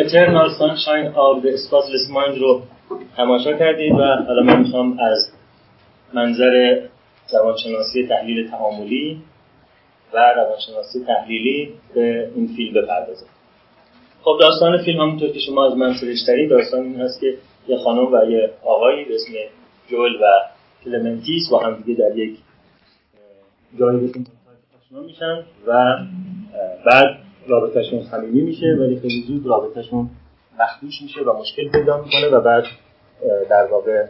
[0.00, 2.62] Eternal Sunshine of the Spotless Mind رو
[3.16, 5.32] تماشا کردید و حالا من می‌خوام از
[6.14, 6.80] منظر
[7.32, 9.22] روانشناسی تحلیل تعاملی
[10.12, 13.26] و روانشناسی تحلیلی به این فیلم بپردازم.
[14.22, 17.34] خب داستان فیلم همونطور که شما از من سرشترین داستان این هست که
[17.68, 19.32] یه خانم و یه آقایی به اسم
[19.88, 20.26] جول و
[20.84, 22.38] کلمنتیس با هم دیگه در یک
[23.78, 24.12] جایی
[24.80, 25.96] آشنا میشن و
[26.86, 27.18] بعد
[27.50, 30.10] رابطهشون صمیمی میشه ولی خیلی زود رابطهشون
[30.58, 32.64] مخدوش میشه و مشکل پیدا می‌کنه و بعد
[33.50, 34.06] در واقع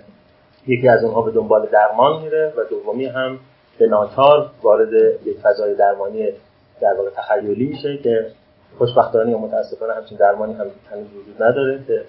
[0.66, 3.38] یکی از اونها به دنبال درمان میره و دومی هم
[3.78, 4.92] به ناچار وارد
[5.24, 6.28] یک فضای درمانی
[6.80, 8.26] در واقع تخیلی میشه که
[8.78, 12.04] خوشبختانه یا متاسفانه همچین درمانی هم هنوز وجود نداره که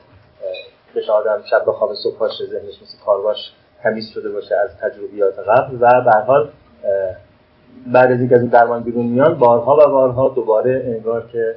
[0.93, 3.37] بهش آدم شب به خواب صبح ذهنش مثل کارواش
[3.83, 6.49] تمیز شده باشه از تجربیات قبل و به حال
[7.93, 11.55] بعد از اینکه از این درمان بیرون میان بارها و بارها دوباره انگار که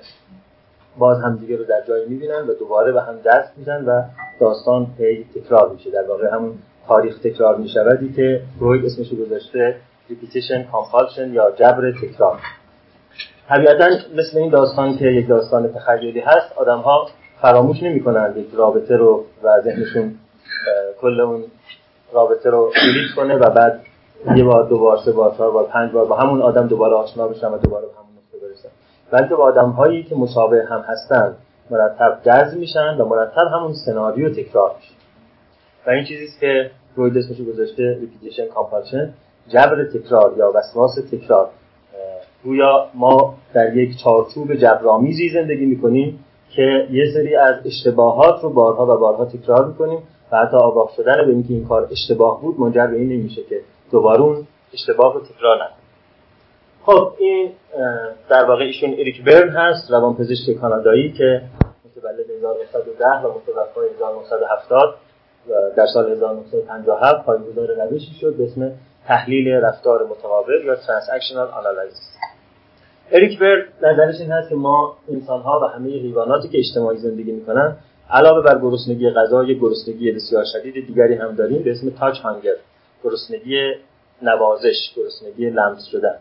[0.98, 4.02] باز همدیگه رو در جایی می‌بینن و دوباره به هم دست میزن و
[4.40, 5.90] داستان هی تکرار میشه.
[5.90, 6.54] در واقع همون
[6.88, 9.76] تاریخ تکرار میشودی که فروید اسمش رو گذاشته
[10.10, 12.38] repetition compulsion یا جبر تکرار.
[13.48, 13.84] طبیعتا
[14.16, 17.08] مثل این داستان که یک داستان تخیلی هست آدم ها
[17.42, 20.14] فراموش نمی‌کنن یک رابطه رو و ذهنشون
[21.00, 21.44] کل اون
[22.12, 22.72] رابطه رو
[23.16, 23.80] کنه و بعد
[24.36, 27.28] یه بار دو بار سه بار چهار بار پنج بار با همون آدم دوباره آشنا
[27.28, 28.68] بشن و دوباره به همون نقطه برسن
[29.10, 31.36] بلکه با آدم هایی که مشابه هم هستن
[31.70, 34.94] مرتب جذب میشن و مرتب همون سناریو تکرار میشه.
[35.86, 39.14] و این چیزی که فروید اسمش گذاشته repetition compulsion
[39.48, 41.48] جبر تکرار یا وسواس تکرار.
[42.44, 48.86] گویا ما در یک چارچوب جبرآمیزی زندگی می‌کنیم که یه سری از اشتباهات رو بارها
[48.86, 49.98] و بارها تکرار می‌کنیم
[50.32, 53.60] و حتی آگاه شدن به اینکه این کار اشتباه بود منجر به این نمیشه که
[53.90, 55.84] دوباره اون اشتباه رو تکرار نکنیم
[56.86, 57.52] خب این
[58.30, 61.42] در واقع ایشون اریک برن هست روانپزشک کانادایی که
[61.84, 64.94] متولد 1910 و متوفای 1970
[65.76, 68.72] در سال 1957 پایه‌گذار روشی شد به اسم
[69.06, 72.16] تحلیل رفتار متقابل یا ترانزکشنال آنالیزیس
[73.12, 77.32] اریک برن نظرش این هست که ما انسان ها و همه حیواناتی که اجتماعی زندگی
[77.32, 77.76] می‌کنن
[78.10, 82.54] علاوه بر گرسنگی غذا یک گرسنگی بسیار شدید دیگری هم داریم به اسم تاچ هانگر.
[83.04, 83.72] گرسنگی
[84.22, 86.14] نوازش گرسنگی لمس شدن.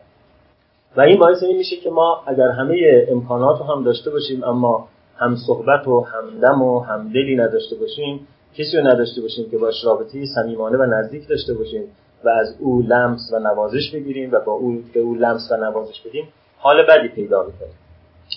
[0.98, 4.88] و این باعث این میشه که ما اگر همه امکانات رو هم داشته باشیم اما
[5.18, 8.28] هم صحبت و همدم و همدلی نداشته باشیم
[8.58, 11.84] کسی رو نداشته باشیم که باش رابطه صمیمانه و نزدیک داشته باشیم
[12.24, 16.02] و از او لمس و نوازش بگیریم و با او به او لمس و نوازش
[16.06, 16.28] بدیم
[16.58, 17.74] حال بدی پیدا می‌کنیم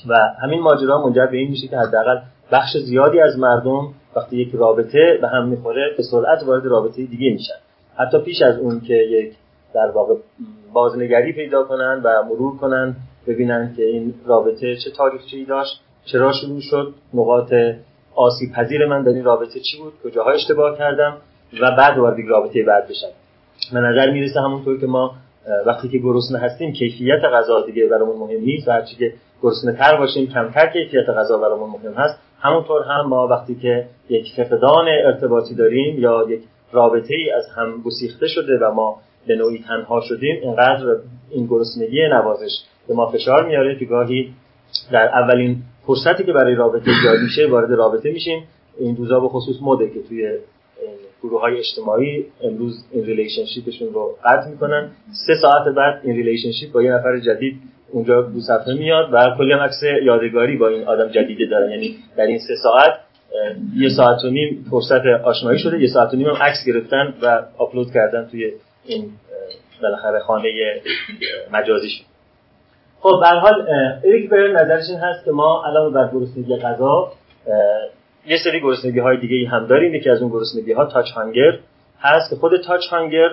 [0.09, 2.21] و همین ماجرا منجر به این میشه که حداقل
[2.53, 7.33] بخش زیادی از مردم وقتی یک رابطه به هم می‌خوره به سرعت وارد رابطه دیگه
[7.33, 7.66] میشن.
[7.99, 9.35] حتی پیش از اون که یک
[9.75, 10.15] در واقع
[10.73, 12.97] بازنگری پیدا کنن و مرور کنن
[13.27, 17.53] ببینن که این رابطه چه تاریخچه‌ای داشت چرا شروع شد نقاط
[18.15, 21.17] آسیب پذیر من در این رابطه چی بود کجاها اشتباه کردم
[21.63, 23.09] و بعد وارد رابطه بعد بشم.
[23.73, 25.15] به نظر می‌رسه همونطور که ما
[25.67, 29.13] وقتی که گرسنه هستیم کیفیت غذا دیگه برامون مهم نیست و هرچی که
[29.43, 32.19] گرسنه تر باشیم کمتر کیفیت غذا برامون مهم هست.
[32.41, 37.83] همونطور هم ما وقتی که یک فقدان ارتباطی داریم یا یک رابطه ای از هم
[37.83, 40.97] گسیخته شده و ما به نوعی تنها شدیم اینقدر
[41.31, 42.53] این گرسنگی نوازش
[42.89, 44.33] به ما فشار میاره که گاهی
[44.93, 45.57] در اولین
[45.87, 48.45] فرصتی که برای رابطه ایجاد میشه وارد رابطه میشیم.
[48.79, 50.39] این روزا به خصوص مده که توی
[51.23, 54.91] گروه های اجتماعی امروز این relationship شون رو قطع می‌کنن.
[55.27, 57.57] سه ساعت بعد این relationship با یه نفر جدید
[57.93, 61.71] اونجا تو صفحه میاد و کلی هم عکس یادگاری با این آدم جدیده دارن.
[61.71, 62.93] یعنی در این سه ساعت
[63.77, 67.43] یه ساعت و نیم فرصت آشنایی شده یه ساعت و نیم هم عکس گرفتن و
[67.59, 68.53] آپلود کردن توی
[68.85, 69.11] این
[69.83, 70.49] بالاخره خانه
[71.53, 72.07] مجازیشون
[73.01, 73.67] خب به حال
[74.05, 77.13] اریک برن نظرش این هست که ما علاوه بر گرسنگی غذا
[78.27, 79.95] یه سری گرسنگی های دیگه هم داریم.
[79.95, 81.59] یکی از اون گرسنگی ها تاچ هانگر
[82.01, 83.29] هست که خود تاچ هانگر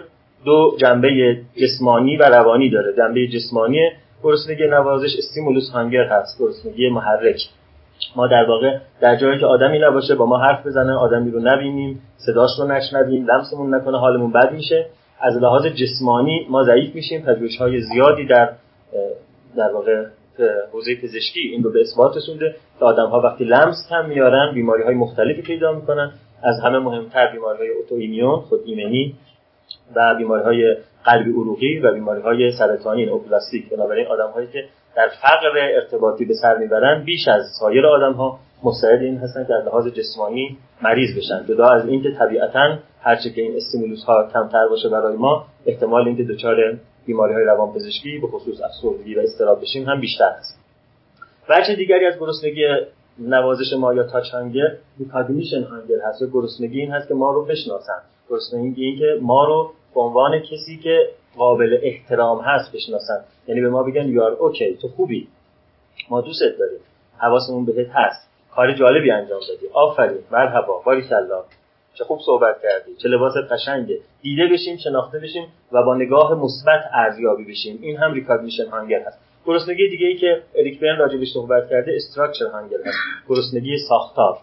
[0.45, 2.93] دو جنبه جسمانی و روانی داره.
[2.97, 3.91] جنبه جسمانی
[4.23, 7.39] گرسنگی نوازش استیمولوس هانگر هست گرسنگی محرک.
[8.15, 12.01] ما در واقع در جایی که آدمی نباشه با ما حرف بزنه آدمی رو نبینیم
[12.17, 14.85] صداش رو نشنویم لمسمون نکنه حالمون بد میشه.
[15.21, 18.49] از لحاظ جسمانی ما ضعیف میشیم پژوهش های زیادی در
[19.57, 20.05] در واقع
[20.73, 24.83] حوزه پزشکی این رو به اثبات رسونده که آدم ها وقتی لمس کم میارن بیماری
[24.83, 26.11] های مختلفی پیدا می‌کنن.
[26.43, 29.15] از همه مهمتر بیماری های اوتو خود ایمنی
[29.95, 35.09] و بیماری های قلبی عروقی و بیماری های سرطانی اوپلاستیک بنابراین آدم هایی که در
[35.21, 39.65] فقر ارتباطی به سر می‌برن بیش از سایر آدم ها مستعد این هستن که از
[39.65, 41.45] لحاظ جسمانی مریض بشن.
[41.47, 46.23] جدا از اینکه طبیعتا هرچه که این استیمولوس ها کمتر باشه برای ما احتمال اینکه
[46.23, 46.55] دچار
[47.05, 50.59] بیماری های روانپزشکی به خصوص افسردگی و اضطراب بشیم هم بیشتر هست.
[51.49, 52.67] وجه دیگری از گرسنگی
[53.19, 56.21] نوازش ما یا touch hunger recognition hunger هست.
[56.21, 58.01] و گرسنگی این هست که ما رو بشناسن.
[58.29, 63.23] گرسنگی این که ما رو به عنوان کسی که قابل احترام هست بشناسن.
[63.47, 65.27] یعنی به ما بگن یار okay تو خوبی.
[66.09, 66.79] ما دوستت داریم.
[67.17, 68.29] حواسمون بهت هست.
[68.55, 69.67] کار جالبی انجام دادی.
[69.73, 70.19] آفرین.
[70.31, 70.81] مرحبا.
[70.85, 71.43] باریکلا.
[71.93, 72.95] چه خوب صحبت کردی.
[72.95, 73.99] چه لباس قشنگه.
[74.21, 77.79] دیده بشیم شناخته بشیم و با نگاه مثبت ارزیابی بشیم.
[77.81, 79.19] این هم recognition hunger هست.
[79.45, 82.97] گرسنگی دیگه ای که اریک برن راجبش صحبت کرده استراکچر هانگر هست.
[83.29, 84.37] گرسنگی ساختار.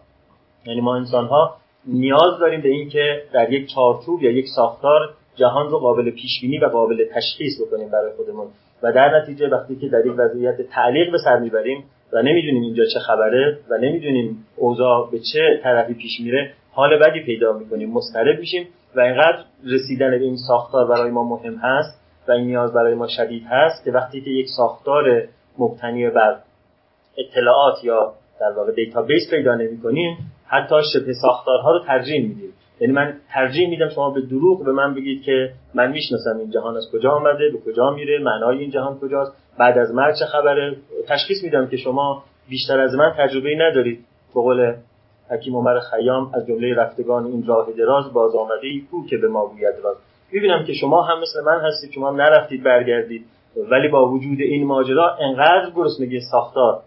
[0.67, 1.57] یعنی ما انسان ها
[1.87, 6.59] نیاز داریم به اینکه در یک چارچوب یا یک ساختار جهان رو قابل پیش بینی
[6.59, 8.47] و قابل تشخیص بکنیم برای خودمون.
[8.83, 12.85] و در نتیجه وقتی که در یک وضعیت تعلیق به سر می‌بریم و نمی‌دونیم اینجا
[12.95, 18.39] چه خبره و نمی‌دونیم اوضاع به چه طرفی پیش میره حال بدی پیدا می‌کنیم مضطرب
[18.39, 22.95] میشیم و اینقدر رسیدن به این ساختار برای ما مهم هست و این نیاز برای
[22.95, 25.25] ما شدید هست که وقتی که یک ساختار
[25.59, 26.37] مبتنی بر
[27.19, 30.17] اطلاعات یا در واقع database پیدا نمی‌کنیم
[30.47, 32.53] حتی شبه ساختارها رو ترجیح میدیم.
[32.81, 36.77] یعنی من ترجیح میدم شما به دروغ به من بگید که من می‌شناسم این جهان
[36.77, 39.33] از کجا آمده به کجا میره معنای این جهان کجاست.
[39.59, 40.77] بعد از مرگ چه خبره؟
[41.09, 43.99] تشخیص میدم که شما بیشتر از من تجربه ندارید.
[44.35, 44.75] به قول
[45.31, 49.29] حکیم عمر خیام از جمله رفتگان این راه دراز باز آمده ای کو که به
[49.29, 49.97] ما گوید راز.
[50.33, 53.25] می‌بینم که شما هم مثل من هستید شما هم نرفتید برگردید.
[53.71, 56.81] ولی با وجود این ماجرا انقدر گرسنگی ساختار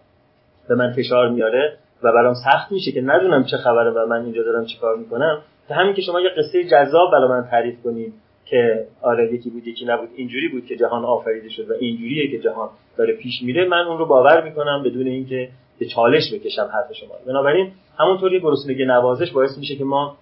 [0.68, 4.42] به من فشار میاره و برام سخت میشه که ندونم چه خبره و من اینجا
[4.42, 5.42] دارم چیکار می‌کنم.
[5.70, 8.12] همین که شما یه قصه جذاب برای من تعریف کنید
[8.44, 12.38] که آره یکی بود یکی نبود اینجوری بود که جهان آفریده شد و اینجوریه که
[12.38, 13.68] جهان داره پیش میره.
[13.68, 18.40] من اون رو باور می‌کنم بدون اینکه به چالش بکشم حرف شما بنابراین همونطور یه
[18.40, 20.16] گرسنگی نوازش باعث میشه که ما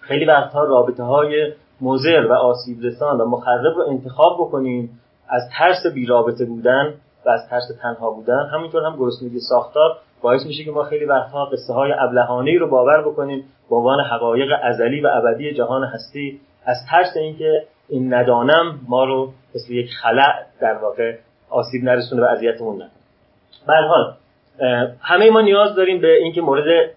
[0.00, 5.00] خیلی وقتها رابطه های مضر و آسیب رسان و مخرب رو انتخاب بکنیم.
[5.28, 6.94] از ترس بی رابطه بودن
[7.26, 8.50] و از ترس تنها بودن.
[8.54, 13.02] همینطور هم گرسنگی ساختار باعث میشه که ما خیلی وقتها قصه های ابلهانه رو باور
[13.02, 16.40] بکنیم به عنوان حقایق ازلی و ابدی جهان هستی.
[16.64, 21.16] از ترس اینکه این ندانم ما رو مثل یک خلع در واقع
[21.50, 22.90] آسیب نرسونه و اذیتمون نکنه.
[23.66, 24.14] به حال
[25.00, 26.90] همه ما نیاز داریم به اینکه مورد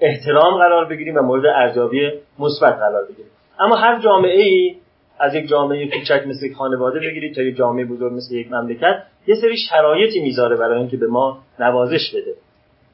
[0.00, 3.30] احترام قرار بگیریم و مورد ارزیابی مثبت قرار بگیریم.
[3.60, 4.76] اما هر جامعه ای
[5.20, 9.34] از یک جامعه کوچک مثل خانواده بگیرید تا یک جامعه بزرگ مثل یک مملکت یه
[9.34, 12.34] سری شرایطی می‌ذاره برای اینکه به ما نوازش بده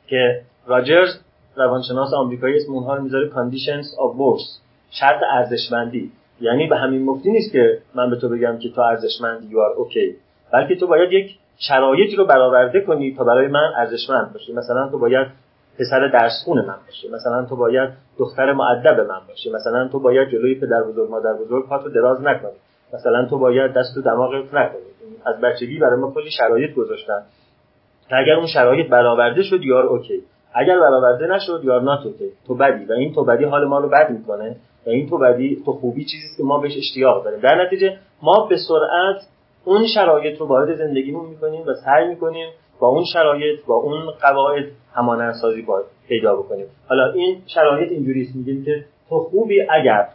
[0.07, 1.09] که راجرز
[1.57, 6.13] روانشناس آمریکایی اسم اونها رو می‌ذاره conditions of worth شرط ارزشمندی.
[6.41, 10.17] یعنی به همین مفتی نیست که من به تو بگم که تو ارزشمندی یو اوکی
[10.53, 14.53] بلکه تو باید یک شرایطی رو برآورده کنی تا برای من ارزشمند باشی.
[14.53, 15.27] مثلا تو باید
[15.79, 17.09] پسر درسخون من باشی.
[17.09, 19.51] مثلا تو باید دختر مؤدب من باشی.
[19.51, 22.59] مثلا تو باید جلوی پدر بزرگ مادر بزرگ پاتو دراز نکنی.
[22.95, 24.94] مثلا تو باید دست تو دماغت نکنی.
[25.27, 27.23] از بچگی برای ما کلی شرایط گذاشتن.
[28.11, 30.23] اگر اون شرایط برآورده شد you're OK
[30.55, 33.89] اگر برآورده نشد you're not OK تو بدی و این تو بدی حال ما رو
[33.89, 34.57] بد می‌کنه
[34.87, 37.41] و این تو بدی تو خوبی چیزی که ما بهش اشتیاق داریم.
[37.41, 39.17] در نتیجه ما به سرعت
[39.65, 42.49] اون شرایط رو وارد زندگیمون می‌کنیم و سعی می‌کنیم
[42.81, 45.67] با اون شرایط با اون قواعد همانندسازی
[46.09, 46.67] پیدا بکنیم.
[46.89, 50.09] حالا این شرایط اینجوری میگیم که تو خوبی اگر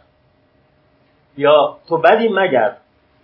[1.36, 2.76] یا تو بدی مگر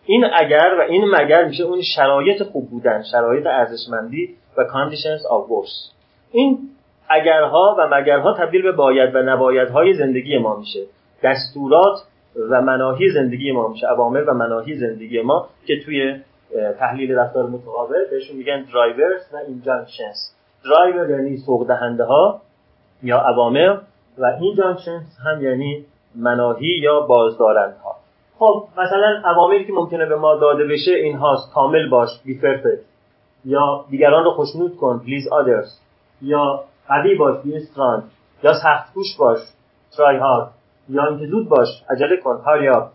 [0.07, 5.51] این اگر و این مگر میشه اون شرایط خوب بودن شرایط ارزشمندی و conditions of
[5.51, 5.95] worth.
[6.33, 6.59] این
[7.09, 10.81] اگرها و مگرها تبدیل به باید و نبایدهای زندگی ما میشه.
[11.23, 11.99] دستورات
[12.51, 16.21] و مناهی زندگی ما میشه اوامر و مناهی زندگی ما که توی
[16.79, 20.17] تحلیل رفتار متقابل بهشون میگن drivers و injunctions
[20.65, 22.41] driver یعنی سوق دهنده ها
[23.03, 23.79] یا اوامر
[24.19, 25.85] و injunctions هم یعنی
[26.15, 27.96] مناهی یا بازدارنده ها
[28.39, 32.09] خب مثلا اوامری که ممکنه به ما داده بشه این هاست کامل باش.
[32.25, 32.41] بی
[33.45, 34.99] یا دیگران رو خوشنود کن.
[34.99, 35.81] please others
[36.23, 37.43] یا قوی باش.
[37.43, 38.03] be strong
[38.43, 39.39] یا سخت باش.
[39.97, 40.51] ترای هارد
[40.89, 41.69] یا اینکه زود باش.
[41.91, 42.41] عجله کن.
[42.45, 42.91] هاریا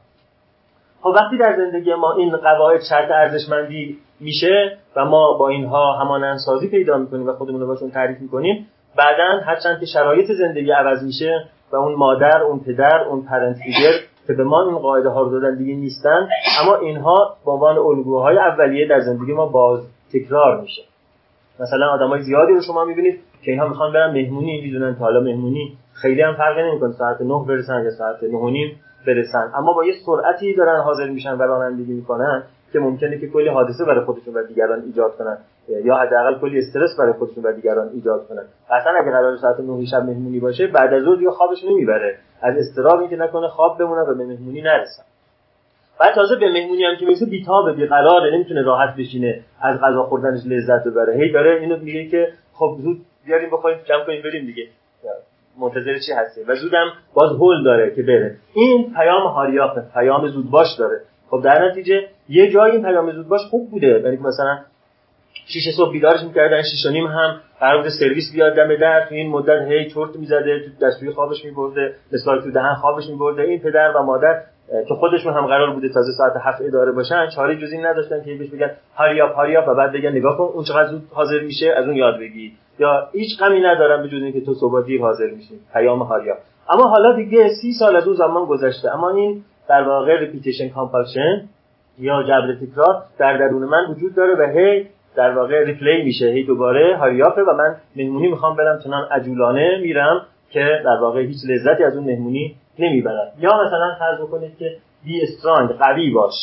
[1.02, 6.24] خب وقتی در زندگی ما این قواعد شرط ارزشمندی میشه و ما با اینها همان
[6.24, 11.04] انسازی پیدا می‌کنیم و خودمون رو باشون تعریف می‌کنیم بعدا هرچند که شرایط زندگی عوض
[11.04, 13.58] میشه و اون مادر اون پدر اون پرنت
[14.28, 16.28] که به ما این قاعده ها رو دادن دیگه نیستن.
[16.62, 19.80] اما اینها به عنوان الگوهای اولیه در زندگی ما باز
[20.14, 20.82] تکرار میشه.
[21.60, 25.78] مثلا آدمای زیادی رو شما می‌بینید که اینها می‌خوان برن مهمونی می‌دونن تا حالا مهمونی
[25.94, 26.92] خیلی هم فرقی نمی‌کنه.
[26.92, 29.52] ساعت 9 برسن یا ساعت 9 و نیم برسن.
[29.56, 33.86] اما با یه سرعتی دارن حاضر میشن و رانندگی می‌کنن که ممکنه که کلی حادثه
[33.86, 35.38] برای خودشون و دیگران ایجاد کنن.
[35.68, 38.44] یا حداقل کلی استرس برای خودشون و دیگران ایجاد کنن.
[38.70, 42.18] اصلا اگه قرار ساعت 9 شب مهمونی باشه بعد از ظهر خوابش نمی‌بره.
[42.42, 45.04] از استراب که نکنه خواب بمونه و به مهمونی نرسن
[46.00, 50.40] بعد تازه به مهمونی هم که می‌رسه بیتابه بیقراره نمی‌تونه راحت بشینه از غذا خوردنش
[50.46, 51.16] لذت ببره.
[51.16, 54.68] هی داره اینو میگه که خب زود بیاریم بخوریم جمع کنیم بریم دیگه.
[55.60, 58.36] منتظر چی هستیم؟ و زودم باز هول داره که بره.
[58.54, 61.02] این پیام هاریاقه پیام زودباش داره.
[61.30, 63.88] خب در نتیجه یه جایی این پیام زودباش خوب بوده.
[63.88, 64.60] یعنی مثلا
[65.46, 69.06] شیش صبح بیدارش می‌کردن شیش و نیم هم قرار سرویس بیاد دم در.
[69.10, 73.42] تو این مدت هی چرت می‌زده تو دستوی خوابش میبرده مثلا تو دهن خوابش میبرده.
[73.42, 74.42] این پدر و مادر
[74.88, 78.50] که خودشون هم قرار بوده تازه ساعت هفت اداره باشن چاره جزی نداشتن که بهش
[78.50, 81.96] بگن هاریاپ هاریاپ و بعد بگن نگاه کن اون چقدر زود حاضر میشه از اون
[81.96, 85.60] یاد بگی یا هیچ غمی ندارم به جز اینکه تو صبح دیر حاضر میشی.
[85.74, 86.38] پیام hurry up
[86.70, 88.96] اما حالا دیگه سی سال از اون زمان گذشته.
[88.96, 91.50] اما این در واقع repetition compulsion
[92.00, 96.26] یا جبر تکرار در درون من وجود داره و هی در واقع replay میشه.
[96.26, 100.98] هی دوباره hurry up ه و من مهمونی می‌خوام برم چنان عجولانه میرم که در
[101.02, 103.28] واقع هیچ لذتی از اون مهمونی نمی‌برم.
[103.40, 106.34] یا مثلا فرض بکنید که be strong قوی باش.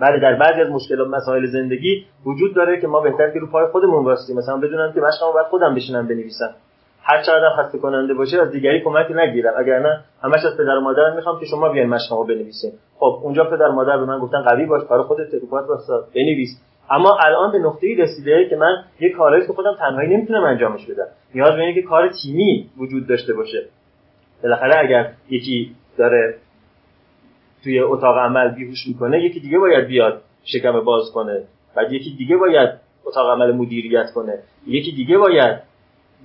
[0.00, 3.46] بله در بعضی از مشکل و مسائل زندگی وجود داره که ما بهتر که رو
[3.46, 6.54] پای خودمون واسیم مثلا بدونم که مشقمو باید خودم بشینم بنویسم.
[7.02, 9.54] هر چقدر خسته کننده باشه از دیگری کمک نگیرم.
[9.58, 12.72] اگر نه همش از پدر و مادرم می‌خوام که شما بیاین مشقمو بنویسین.
[12.98, 15.66] خب اونجا پدر مادر به من گفتن قوی باش کار خودت رو پات
[16.14, 16.48] بنویس.
[16.90, 21.06] اما الان به نقطه‌ای رسیده که من یه کاری که خودم تنهایی نمی‌تونم انجامش بدم.
[21.34, 23.66] نیاز به که کار تیمی وجود داشته باشه.
[24.42, 26.34] بالاخره اگر یکی داره
[27.64, 31.42] توی اتاق عمل بیهوش می‌کنه یکی دیگه باید بیاد شکم باز کنه.
[31.76, 32.70] بعد یکی دیگه باید
[33.04, 34.38] اتاق عمل مدیریت کنه.
[34.66, 35.58] یکی دیگه باید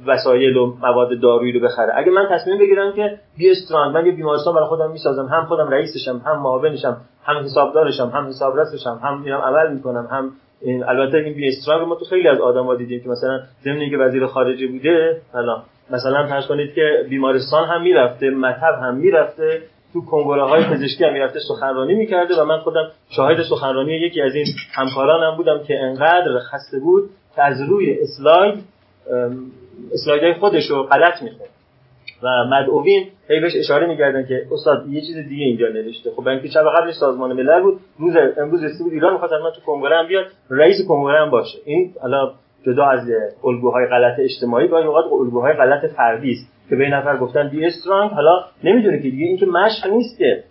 [0.06, 1.94] وسایل و مواد دارویی رو بخره.
[1.96, 5.70] اگه من تصمیم بگیرم که بی استران من یه بیمارستان برای خودم می‌سازم هم خودم
[5.70, 10.32] رئیسشم هم معاونشم هم حسابدارشم هم حسابرسشم هم میرم عمل می‌کنم هم
[10.88, 14.26] البته این بی استران ما تو خیلی از آدما دیدیم که مثلا ضمن که وزیر
[14.26, 19.62] خارجه بوده حالا مثلا فرض کنید که بیمارستان هم می‌رفته مطب هم می‌رفته
[19.94, 24.36] تو کنگره های پزشکی هم می‌رفته سخنرانی می‌کرده و من خودم شاهد سخنرانی یکی از
[24.36, 28.64] این همکارانم بودم که انقدر خسته بود که از روی اسلاید
[29.94, 31.50] اسلایدهای خودش رو غلط می‌خوند
[32.24, 36.12] و مدعوین هی بهش اشاره می‌کردن که استاد یه چیز دیگه اینجا نوشته.
[36.12, 39.62] خب اینکه شب قبلش سازمان ملل بود روز امروز رسید بود ایران می‌خواست من تو
[39.66, 41.58] کنگره هم بیاد رئیس کنگره هم باشه.
[41.66, 42.32] این حالا
[42.66, 43.10] جدا از
[43.44, 48.12] الگوهای غلط اجتماعی گاهی اوقات الگوهای غلط فردی است که به نفر گفتن بی استرانگ
[48.12, 50.44] حالا نمی‌دونه که دیگه این که مشق نیست که.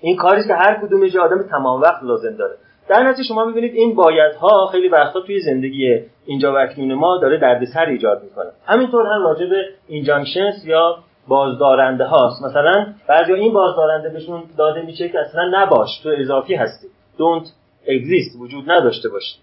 [0.00, 2.54] این کاری که هر کدومش آدم تمام وقت لازم داره.
[2.88, 7.38] در نتیجه شما می‌بینید این بایدها خیلی وقتا توی زندگی اینجا و اکنون ما داره
[7.38, 8.50] دردسر ایجاد می‌کنه.
[8.66, 15.08] همینطور هم راجع به اینجانکشنز یا بازدارنده هاست مثلا بعضی این بازدارنده بهشون داده میشه
[15.08, 16.86] که اصلا نباش تو اضافی هستی.
[17.18, 17.46] Don't
[17.86, 19.36] exist وجود نداشته باشی.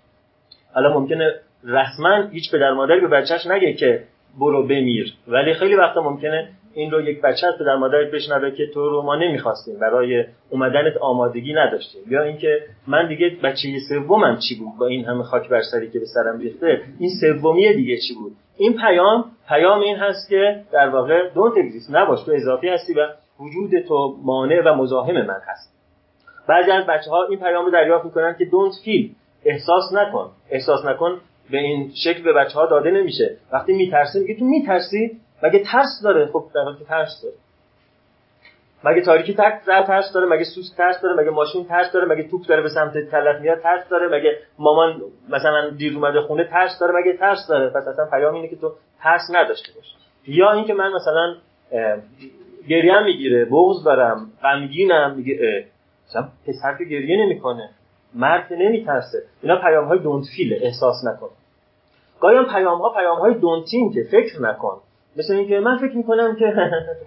[0.74, 1.34] حالا ممکنه
[1.64, 4.04] رسما هیچ پدر مادری به بچهش نگه که
[4.40, 5.14] برو بمیر.
[5.28, 9.02] ولی خیلی وقتا ممکنه این رو یک بچه از پدر مادرت بشنوه که تو رو
[9.02, 14.86] ما نمی‌خواستیم برای اومدنت آمادگی نداشتیم یا اینکه من دیگه بچه سومم چی بود؟ با
[14.88, 18.78] این همه خاک بر سری که به سرم ریخته این سومی دیگه چی بود؟ این
[18.78, 23.08] پیام پیام این هست که در واقع دونت اگزیست نباش تو اضافی هستی و
[23.40, 25.74] وجود تو مانع و مزاحم من هست.
[26.48, 29.12] بعضی از بچه ها این پیام رو دریافت می‌کنن که دونت فیل
[29.46, 30.32] احساس نکن.
[30.50, 31.20] احساس نکن
[31.52, 33.38] به این شکل به بچه ها داده نمیشه.
[33.54, 35.12] وقتی میترسی میگه تو میترسی؟
[35.44, 37.36] مگه ترس داره؟ خب در حالی که ترس داره.
[38.84, 42.46] مگه تاریکی تک ترس داره؟ مگه سوس ترس داره؟ مگه ماشین ترس داره؟ مگه توپ
[42.48, 46.94] داره به سمت کلت میاد ترس داره؟ مگه مامان مثلا دیر اومده خونه ترس داره؟
[47.02, 49.96] مگه ترس داره؟ پس اصلا پیام اینه که تو ترس نداشته باش
[50.28, 51.36] یا اینکه من مثلا
[52.70, 55.66] گریه می‌گیره بغض دارم غمگینم میگه
[56.10, 57.70] مثلا پسر که گریه نمی‌کنه
[58.16, 59.24] مرد نمیترسه.
[59.42, 61.30] اینا پیام های دونت فیل احساس نکن.
[62.22, 64.82] گاهی پیام ها پیام های دونتین که فکر نکن.
[65.18, 66.46] مثل اینکه من فکر می‌کنم که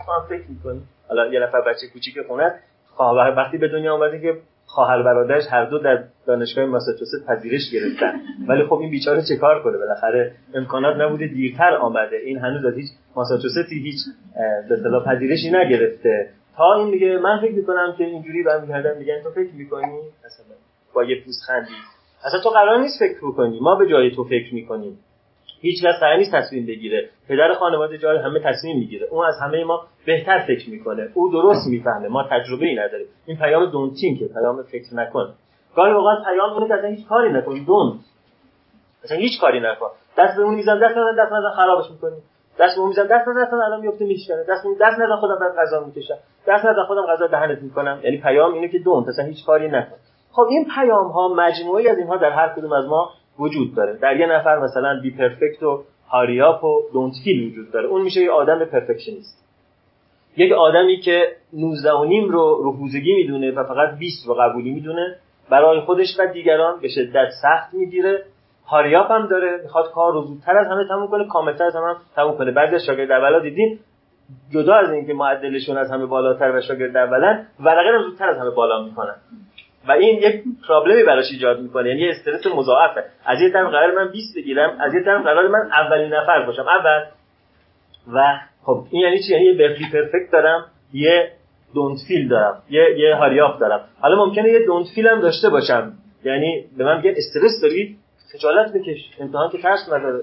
[0.07, 0.83] تو فکر می‌کنی.
[1.09, 2.55] حالا یه نفر بچه کوچیک خونه
[2.87, 4.37] خواهر وقتی به دنیا اومده که
[4.67, 8.21] خواهر برادرش هر دو در دانشگاه ماساچوست پذیرش گرفتن.
[8.49, 12.17] ولی خب این بیچاره چه کار کنه؟ بالاخره امکانات نبوده دیرتر آمده.
[12.17, 12.87] این هنوز از هیچ
[13.17, 13.99] ماساچوستی هیچ
[14.69, 16.31] به اصطلاح پذیرشی نگرفته.
[16.57, 20.57] تا این میگه من فکر می‌کنم که اینجوری برمیگردن میگن تو فکر می‌کنی؟ مثلا
[20.95, 21.69] با یه خندی.
[22.25, 23.61] اصلا تو قرار نیست فکر بکنی.
[23.61, 24.99] ما به جای تو فکر می‌کنیم.
[25.61, 27.09] هیچ کس قرار نیست تصمیم بگیره.
[27.29, 29.09] پدر خانواده جای همه تصمیم می‌گیره.
[29.11, 31.09] اون از همه ما بهتر فکر می‌کنه.
[31.15, 32.09] او درست می‌فهمه.
[32.09, 33.07] ما تجربه ای نداریم.
[33.27, 35.35] این پیام دونتین که پیام فکر نکن.
[35.77, 37.99] گاهی اوقات پیام اینه که اصلا هیچ کاری نکنی دون.
[39.05, 39.89] اصلا هیچ کاری نکن.
[40.19, 42.17] دست به اون میزن دست نزن دست نزن خرابش می‌کنی.
[42.61, 44.45] دست به اون میزن دست نزن الان میفته میشکنه.
[44.49, 46.19] دست به دست نزن خودم بعد غذا می‌کشم.
[46.49, 48.01] دست نزن خودم غذا دهنت می‌کنم.
[48.05, 49.09] یعنی پیام اینه که دون.
[49.09, 49.97] اصلا هیچ کاری نکن.
[50.33, 53.99] خب این پیام ها مجموعی از اینها در هر کدوم از ما وجود داره.
[53.99, 57.89] در یه نفر مثلا بی پرفکت و هاریاپ و دونت فیل وجود داره.
[57.89, 59.47] اون میشه یه آدم پرفکشنیست
[60.37, 65.17] یک آدمی که 19 و نیم رو رفوزگی می‌دونه و فقط 20 رو قبولی می‌دونه
[65.51, 68.25] برای خودش و دیگران به شدت سخت می‌گیره.
[68.67, 71.97] هاریاپ هم داره می‌خواد کار رو زودتر از همه تموم کنه کاملتر از همه هم
[72.17, 72.51] تموم کنه.
[72.51, 73.81] بعضی شاگرد اولا دیدیم
[74.51, 78.51] جدا از اینکه معدلشون از همه بالاتر و شاگرد اولن ورقه رو زودتر از همه
[78.51, 79.15] بالا می‌کنن.
[79.89, 81.89] و این یک پرابلمی براش ایجاد می‌کنه.
[81.89, 83.05] یعنی استرس مضاعفه.
[83.25, 86.67] از یه طرف قرار من 20 بگیرم از یه طرف قرار من اولین نفر باشم.
[86.69, 87.05] اول.
[88.13, 91.33] و خب این یعنی چی؟ یعنی یه پرفکت دارم یه
[91.75, 93.81] دونت فیل دارم یه یه هاریاف دارم.
[94.01, 95.93] حالا ممکنه یه دونت فیل هم داشته باشم.
[96.25, 97.97] یعنی به من میگن استرس داری؟
[98.33, 99.11] خجالت بکش.
[99.21, 100.21] امتحان که ترس نداره.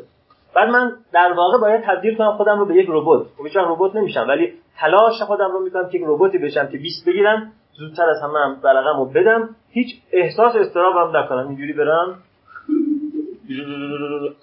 [0.55, 3.27] بعد من در واقع باید تبدیل کنم خودم رو به یک ربات.
[3.38, 7.51] خب ربات نمیشم ولی تلاش خودم رو می‌کنم که یک رباتی بشم که 20 بگیرم.
[7.74, 9.50] زودتر از همه هم بلغم رو بدم.
[9.70, 11.48] هیچ احساس استراب هم نکنم.
[11.48, 12.18] اینجوری برم.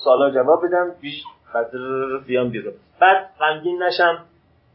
[0.04, 0.90] سالا جواب بدم.
[1.00, 1.22] بیش
[2.26, 2.72] بیام بیرون.
[3.00, 4.18] بعد غمگین نشم.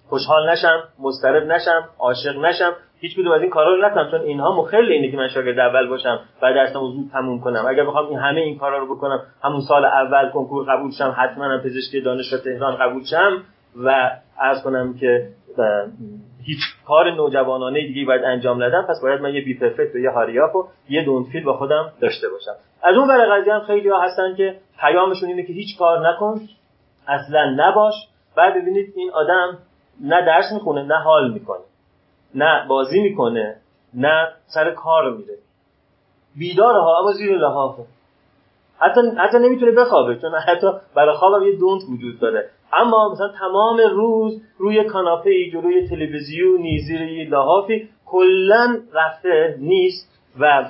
[0.09, 0.83] خوشحال نشم.
[0.99, 1.89] مضطرب نشم.
[1.99, 2.73] عاشق نشم.
[2.99, 4.11] هیچ کدوم از این کارا رو نکنم.
[4.11, 7.65] چون اینها مخل اینه که من شاگرد اول باشم و درسمو زود تموم کنم.
[7.65, 11.45] اگر بخوام این همه این کارا رو بکنم همون سال اول کنکور قبول شم حتما
[11.45, 13.43] هم پزشکی دانشگاه تهران قبول شم
[13.83, 15.29] و عرض کنم که
[16.45, 20.09] هیچ کار نوجوانانه دیگه باید انجام ندم پس باید من یه بی پرفکت و یه
[20.09, 22.55] هاریاپ و یه دونفیل با خودم داشته باشم.
[22.83, 26.41] از اون برای قضیه هم خیلی ها هستن که پیامشون اینه که هیچ کار نکن
[27.07, 27.93] اصلا نباش.
[28.35, 29.57] بعد ببینید این آدم
[30.01, 31.63] نه درس می‌خونه نه حال می‌کنه
[32.35, 33.55] نه بازی می‌کنه
[33.93, 35.33] نه سر کار میره.
[36.37, 37.83] بیداره ها اما زیر لحافه
[38.79, 42.49] حتی حتی نمی‌تونه بخوابه چون حتی برای خوابم یه دونت وجود داره.
[42.75, 50.21] اما مثلا تمام روز روی کاناپه ای جلوی تلویزیونی زیر یه لحافی کلا رفته نیست
[50.39, 50.69] و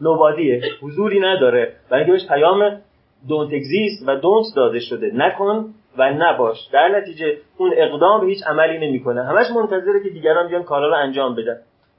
[0.00, 1.72] نوبادیه حضوری نداره.
[1.90, 2.80] برای اینکه بهش پیام
[3.28, 5.10] دونت اگزیست و دونت داده شده.
[5.14, 6.68] نکن و نباش.
[6.72, 9.24] در نتیجه اون اقدام هیچ عملی نمی‌کنه.
[9.24, 11.56] همش منتظره که دیگران بیان کارا رو انجام بدن.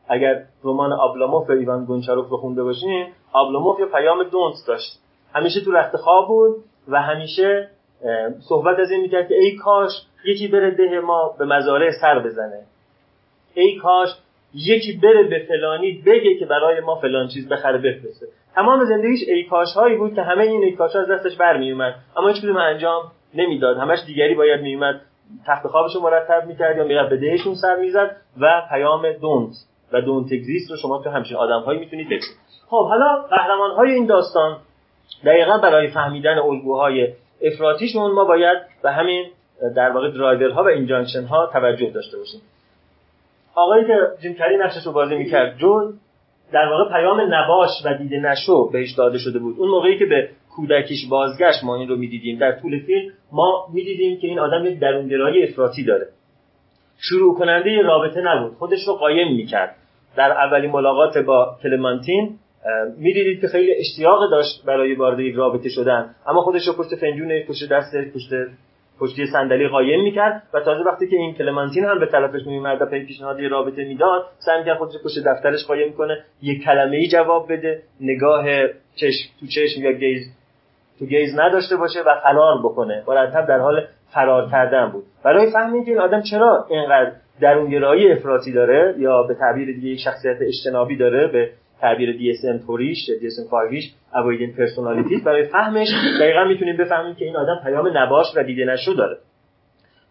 [0.08, 5.00] اگر رمان آبلاموف ایوان گونچاروف رو خونده باشین آبلاموف یه پیام دونت داشت.
[5.34, 6.56] همیشه تو رخت خواب بود
[6.88, 7.70] و همیشه
[8.40, 9.92] صحبت از این می‌کرد که ای کاش
[10.26, 12.62] یکی بره ده ما به مزارع سر بزنه.
[13.54, 14.10] ای کاش
[14.54, 18.28] یکی بره به فلانی بگه که برای ما فلان چیز بخره بفرسته.
[18.56, 21.72] تمام زندگیش ای کاش هایی بود که همه این ای کاش ها از دستش برمی
[21.72, 23.78] اومد اما هیچ کدوم انجام نمی‌داد.
[23.78, 25.02] همش دیگری باید میومد
[25.48, 29.54] تخت خوابش رو مرتب می‌کرد یا می‌رفت به دهشون سر می‌زد و پیام دونت
[29.94, 34.06] و دونت اگزیست رو شما تو همچین آدمهایی می‌تونید ببینید خب حالا قهرمان های این
[34.06, 34.58] داستان
[35.26, 37.08] دقیقا برای فهمیدن الگوهای
[37.42, 39.26] افراطیشون ما باید به همین
[39.76, 42.42] در واقع درایورها و اینجانشن ها توجه داشته باشیم.
[43.56, 45.94] آقایی که جیم کری نقشش رو بازی می‌کرد جون
[46.52, 49.56] در واقع پیام نباش و دیده نشو بهش داده شده بود.
[49.60, 52.40] اون موقعی که به کودکیش بازگشت ما این رو می‌دیدیم.
[52.40, 56.08] در طول فیلم ما می‌دیدیم که این آدم یک درونگرایی افراطی داره.
[56.98, 58.54] شروع کننده رابطه نبود.
[58.54, 59.76] خودش رو قایم می‌کرد.
[60.16, 62.38] در اولین ملاقات با کلمانتین
[62.98, 66.16] می‌دیدید که خیلی اشتیاق داشت برای وارد یک رابطه شدن.
[66.28, 68.30] اما خودش رو پشت فنجون پشت دست پشت
[69.00, 72.86] پشتی صندلی قایم می‌کرد و تازه وقتی که این کلمانتین هم به طرفش میومد و
[72.86, 77.54] پی پیشنهاد رابطه می‌داد سعی می‌کرد خودش پشت دفترش قایم کنه یک کلمه ای جواب
[77.54, 78.46] بده نگاه
[78.96, 80.22] چشم تو چشم یا گیز
[81.00, 83.04] تو گیز نداشته باشه و فرار بکنه.
[83.08, 85.04] مرتب در حال فرار کردن بود.
[85.24, 90.00] برای فهم که این آدم چرا اینقدر درونگرایی افراطی داره یا به تعبیر دیگه یک
[90.00, 91.50] شخصیت اجتنابی داره به
[91.82, 95.88] تعبیر DSM توریش DSM 5 avoidant personality برای فهمش
[96.20, 99.18] دقیقا می‌تونیم بفهمیم که این آدم پیام نباش و دیده نشو داره.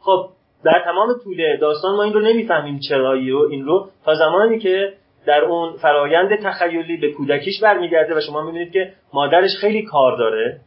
[0.00, 0.28] خب
[0.64, 3.88] در تمام طول داستان ما این رو نمی‌فهمیم رو این رو.
[4.04, 4.92] تا زمانی که
[5.26, 10.61] در اون فرایند تخیلی به کودکیش برمیگرده و شما می‌بینید که مادرش خیلی کار داره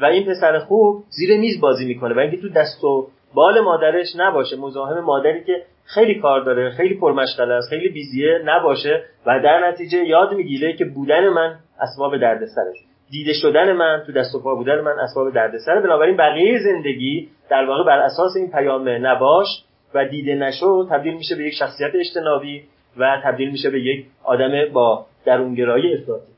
[0.00, 4.06] و این پسر خوب زیر میز بازی می‌کنه و اینکه تو دست و بال مادرش
[4.16, 4.56] نباشه.
[4.56, 10.04] مزاحم مادری که خیلی کار داره خیلی پرمشغله است خیلی بیزیه نباشه و در نتیجه
[10.04, 12.72] یاد می‌گیره که بودن من اسباب دردسره.
[13.10, 15.80] دیده شدن من تو دست و پا بودن من اسباب دردسره.
[15.80, 19.46] بنابراین بقیه زندگی در واقع بر اساس این پیام نباش
[19.94, 22.62] و دیده نشو تبدیل میشه به یک شخصیت اجتنابی
[22.98, 26.35] و تبدیل میشه به یک آدم با درونگرایی افراطی.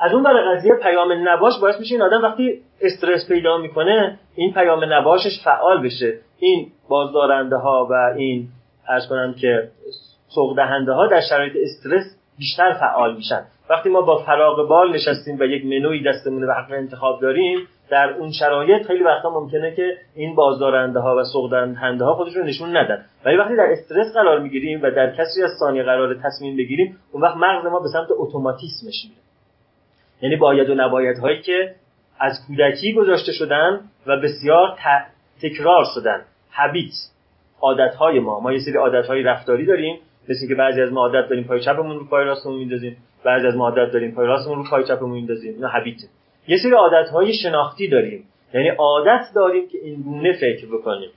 [0.00, 4.52] از اون برای قضیه پیام نباش باعث میشه این آدم وقتی استرس پیدا می‌کنه این
[4.52, 6.18] پیام نباشش فعال بشه.
[6.38, 8.48] این بازدارنده ها و این
[8.88, 9.68] ارز کنم که
[10.28, 12.04] سوق دهنده ها در شرایط استرس
[12.38, 13.44] بیشتر فعال میشن.
[13.70, 17.58] وقتی ما با فراغ بال نشستیم و یک منوی دستمون و حق انتخاب داریم
[17.90, 22.42] در اون شرایط خیلی وقتا ممکنه که این بازدارنده ها و سوق دهنده ها خودشون
[22.42, 23.04] نشون ندن.
[23.24, 27.22] ولی وقتی در استرس قرار می‌گیریم و در کسری از ثانیه قرار تصمیم بگیریم اون
[27.22, 29.27] وقت مغز ما به سمت اتوماتیسمش میره.
[30.22, 31.74] یعنی باید و نباید هایی که
[32.20, 34.78] از کودکی گذاشته شدن و بسیار
[35.42, 36.22] تکرار شدن.
[36.52, 36.92] هابیت
[37.60, 38.40] عادت های ما.
[38.40, 39.98] ما یه سری عادت های رفتاری داریم.
[40.28, 42.96] مثل که بعضی از ما عادت داریم پای چپمون رو پای راستمون میندازیم.
[43.24, 45.54] بعضی از ما عادت داریم پای راستمون رو پای چپمون میندازیم.
[45.54, 45.96] اینا هابیت
[46.48, 48.24] یه سری عادتهای شناختی داریم.
[48.54, 51.10] یعنی عادت داریم که این گونه فکر بکنیم.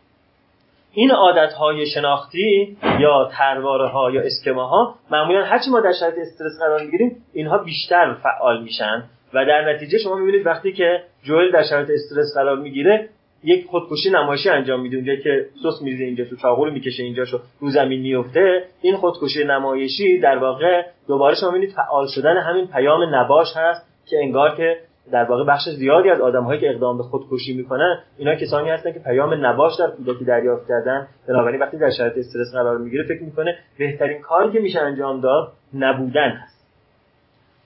[0.93, 6.15] این عادت های شناختی یا ترواره ها یا اسکما ها معمولا هرچی ما در شرایط
[6.17, 11.51] استرس قرار می‌گیریم اینها بیشتر فعال میشن و در نتیجه شما می‌بینید وقتی که جوئل
[11.51, 13.09] در شرایط استرس قرار می‌گیره
[13.43, 14.95] یک خودکشی نمایشی انجام میده.
[14.97, 18.97] اونجا که سس میریزه اینجا تو چاقو رو می‌کشه اینجا شو رو زمین میفته این
[18.97, 24.55] خودکشی نمایشی در واقع دوباره شما می‌بینید فعال شدن همین پیام نباش هست که انگار
[24.55, 24.77] که
[25.11, 28.99] در واقع بخش زیادی از آدمهایی که اقدام به خودکشی می‌کنن اینا کسانی هستن که
[28.99, 31.07] پیام نباش در کودکی دریافت کردن.
[31.27, 35.51] بنابراین وقتی در شرایط استرس قرار می‌گیره فکر می‌کنه بهترین کاری که میشه انجام داد
[35.73, 36.67] نبودن هست.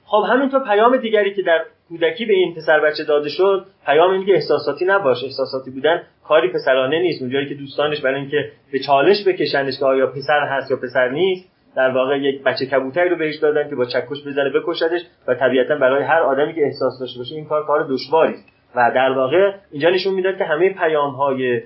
[0.05, 4.25] خب همینطور پیام دیگری که در کودکی به این پسر بچه داده شد پیام اینه
[4.25, 5.23] که احساساتی نباش.
[5.23, 7.21] احساساتی بودن کاری پسرانه نیست.
[7.21, 11.54] اونجایی که دوستانش برای اینکه به چالش بکشنش که آیا پسر هست یا پسر نیست
[11.75, 15.75] در واقع یک بچه کبوتری رو بهش دادن که با چکش بزنه بکشدش و طبیعتا
[15.75, 18.35] برای هر آدمی که احساس داشته باشه این کار کار دشواری
[18.75, 21.61] و در واقع اینجا نشون می‌داد که همه پیام های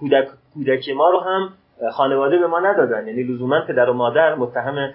[0.00, 1.52] کودک کودکی ما رو هم
[1.92, 3.06] خانواده به ما ندادن.
[3.06, 4.94] یعنی لزوما پدر و مادر متهم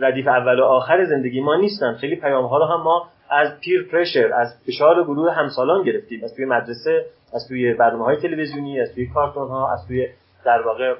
[0.00, 1.94] ردیف اول و آخر زندگی ما نیستن.
[1.94, 6.24] خیلی پیام ها رو هم ما از پیر پرشر از فشار گروه همسالان گرفتیم.
[6.24, 10.08] از توی مدرسه از توی برنامه های تلویزیونی از توی کارتون ها از توی
[10.44, 10.94] در واقع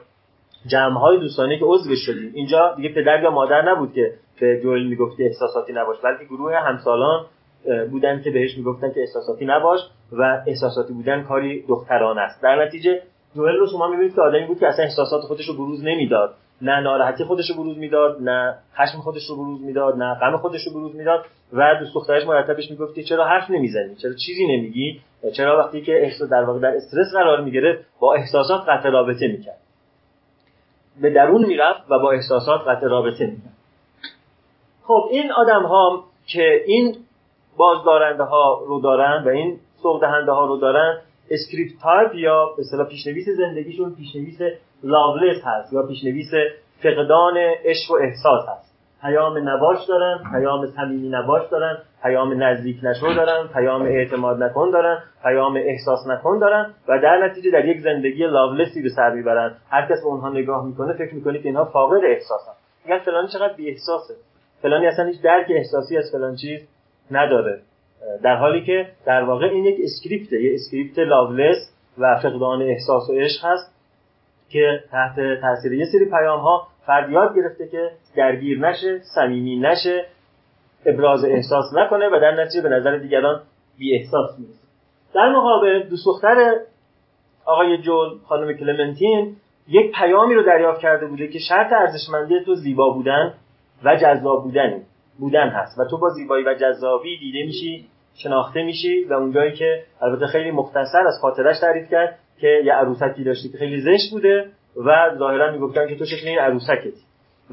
[0.66, 2.33] جمع های دوستانه که عضو شدیم.
[2.35, 7.27] اینجا دیگه پدر یا مادر نبود که به جوئل می‌گفت احساساتی نباش بلکه گروه همسالان
[7.90, 9.81] بودن که بهش می‌گفتن که احساساتی نباش
[10.12, 12.42] و احساساتی بودن کاری دختران است.
[12.42, 13.03] در نتیجه
[13.37, 16.35] جوئل رو شما می‌بینید که آدمی بود که اصلا احساسات خودش رو بروز نمی‌داد.
[16.62, 20.66] نه ناراحتی خودش رو بروز می‌داد نه خشم خودش رو بروز می‌داد نه غم خودش
[20.66, 25.01] رو بروز می‌داد و دوست دخترش مرتبش می‌گفت که چرا حرف نمی‌زنی؟ چرا چیزی نمیگی؟
[25.37, 29.59] چرا وقتی که احساس در واقع در استرس قرار می‌گرفت با احساسات قطع رابطه می‌کرد.
[31.02, 33.56] به درون می‌رفت و با احساسات قطع رابطه می‌کرد.
[34.82, 36.96] خب این آدم ها که این
[37.56, 40.98] بازدارنده ها رو دارن و این سوق دهنده ها رو دارن
[41.30, 44.38] script type یا به اصطلاح پیشنویس زندگیشون پیشنویس
[44.83, 46.30] loveless هست یا پیشنویس
[46.82, 48.69] فقدان عشق و احساس هست.
[49.02, 54.98] پیام نباش دارن پیام صمیمی نباش دارن پیام نزدیک نشو دارن پیام اعتماد نکن دارن
[55.22, 59.56] پیام احساس نکن دارن و در نتیجه در یک زندگی loveless ی به سر می‌برن.
[59.70, 62.52] هر کس به اونها نگاه می‌کنه فکر می‌کنه که اینها فاقد احساسن.
[62.84, 64.14] میگن فلانی چقدر بی احساسه
[64.62, 66.68] فلانی اصلا هیچ درک احساسی از فلان چیز
[67.10, 67.60] نداره.
[68.22, 71.56] در حالی که در واقع این یک script ه یه script loveless
[71.98, 73.74] و فقدان احساس و عشق هست
[74.50, 80.07] که تحت تاثیر یه سری پیام ها فرد یاد گرفته که درگیر نشه صمیمی نشه
[80.87, 83.40] ابراز احساس نکنه و در نتیجه به نظر دیگران
[83.79, 84.66] بی احساس می‌رسه.
[85.14, 86.57] در مقابل دوست دختر
[87.44, 89.37] آقای جول خانم کلمنتین
[89.68, 93.35] یک پیامی رو دریافت کرده بوده که شرط ارزشمندی تو زیبا بودن
[93.85, 94.83] و جذاب بودن
[95.18, 95.79] بودن هست.
[95.79, 100.50] و تو با زیبایی و جذابی دیده میشی شناخته میشی و اونجایی که البته خیلی
[100.50, 105.52] مختصر از خاطرش تعریف کرد که یه عروسکی داشتی که خیلی زشت بوده و ظاهرا
[105.52, 106.92] می‌گفتن که تو شکل این عروسکتی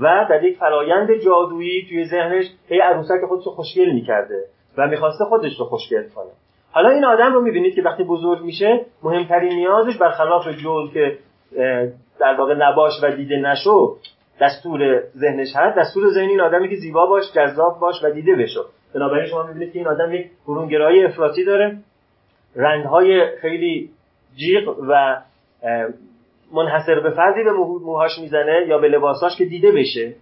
[0.02, 4.44] و در یک فرایند جادویی توی ذهنش هی عروسک خودش رو خوشگل می‌کرده
[4.78, 6.32] و می‌خواسته خودش رو خوشگل کنه.
[6.72, 11.18] حالا این آدم رو می‌بینید که وقتی بزرگ میشه مهمترین نیازش برخلاف جول که
[12.20, 13.98] در واقع نباش و دیده نشو
[14.42, 15.78] دستور ذهنش هست.
[15.78, 18.66] دستور ذهن این آدمی که زیبا باش جذاب باش و دیده بشو.
[18.96, 21.78] بنابراین شما می‌بینید که این آدم یک برونگرایی افراطی داره.
[22.56, 23.90] رنگهای خیلی
[24.36, 25.18] جیغ و
[26.54, 27.52] منحصر به فردی به
[27.86, 30.14] موهاش می‌زنه یا به لباساش که دیده بشه.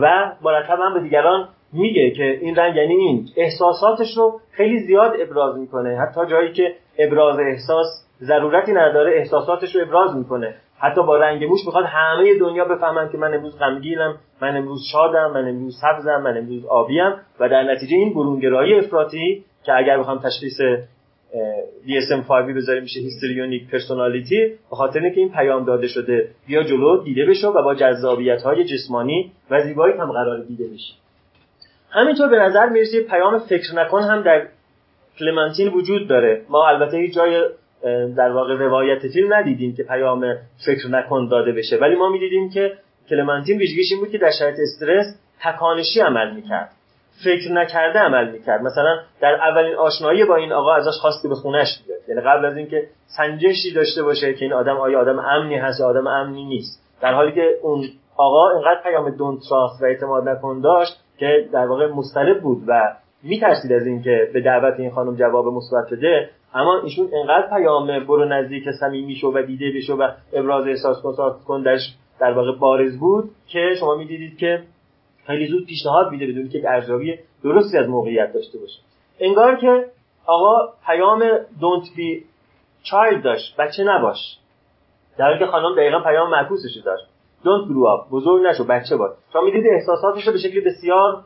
[0.00, 3.28] و مرتب هم به دیگران میگه که این رنگ یعنی این.
[3.36, 5.98] احساساتش رو خیلی زیاد ابراز می‌کنه.
[5.98, 7.86] حتی جایی که ابراز احساس
[8.22, 10.54] ضرورتی نداره احساساتش رو ابراز می‌کنه.
[10.78, 15.30] حتی با رنگ موش می‌خواد همه دنیا بفهمن که من امروز غمگینم من امروز شادم
[15.34, 17.12] من امروز سبزم من امروز آبیم.
[17.40, 20.60] و در نتیجه این برونگرایی افراطی که اگر بخوام تشخیص
[21.86, 26.28] DSM-5 بذاریم میشه histrionic personality به خاطر اینکه این پیام داده شده.
[26.46, 30.94] بیا جلو دیده بشو و با جذابیت های جسمانی و زیبایی هم قرار دیده بشه
[31.90, 34.46] همینطور به نظر می‌رسه پیام فکر نکن هم در
[35.18, 36.42] کلمنتین وجود داره.
[36.48, 37.44] ما البته هیچ جای
[38.16, 41.76] در واقع روایت فیلم ندیدیم که پیام فکر نکن داده بشه.
[41.76, 42.72] ولی ما می‌دیدیم که
[43.10, 45.06] کلمنتین ویژگیش این بود که در شرایط استرس
[45.40, 46.72] تکانشی عمل می‌کرد.
[47.24, 48.62] فکر نکرده عمل می‌کرد.
[48.62, 52.00] مثلا در اولین آشنایی با این آقا ازش خواست که به خونش بیاد.
[52.08, 55.86] یعنی قبل از اینکه سنجشی داشته باشه که این آدم آیا آدم امنی هست یا
[55.86, 56.82] آدم امنی نیست.
[57.02, 57.84] در حالی که اون
[58.16, 62.96] آقا اینقدر پیام دون تراست و اعتماد نکن داشت که در واقع مسترب بود و
[63.22, 66.30] میترسید از اینکه به دعوت این خانم جواب مثبت بده.
[66.54, 71.02] اما ایشون انقدر پیام برو نزدیک صمیمی شو و دیده بشو و ابراز احساس
[71.46, 71.64] کن
[72.20, 74.62] در واقع بارز بود که شما می‌دیدید که
[75.30, 78.78] خیلی زود پیشنهاد میده بدون که ارزیابی درستی از موقعیت داشته باشه.
[79.20, 79.86] انگار که
[80.26, 82.22] آقا پیام don't be
[82.84, 84.38] child داشت بچه نباش.
[85.18, 87.04] در که خانم دقیقا پیام معکوسش داشت.
[87.42, 89.10] Don't grow up بزرگ نشو بچه باش.
[89.32, 91.24] شما می‌دید احساساتش رو به شکلی بسیار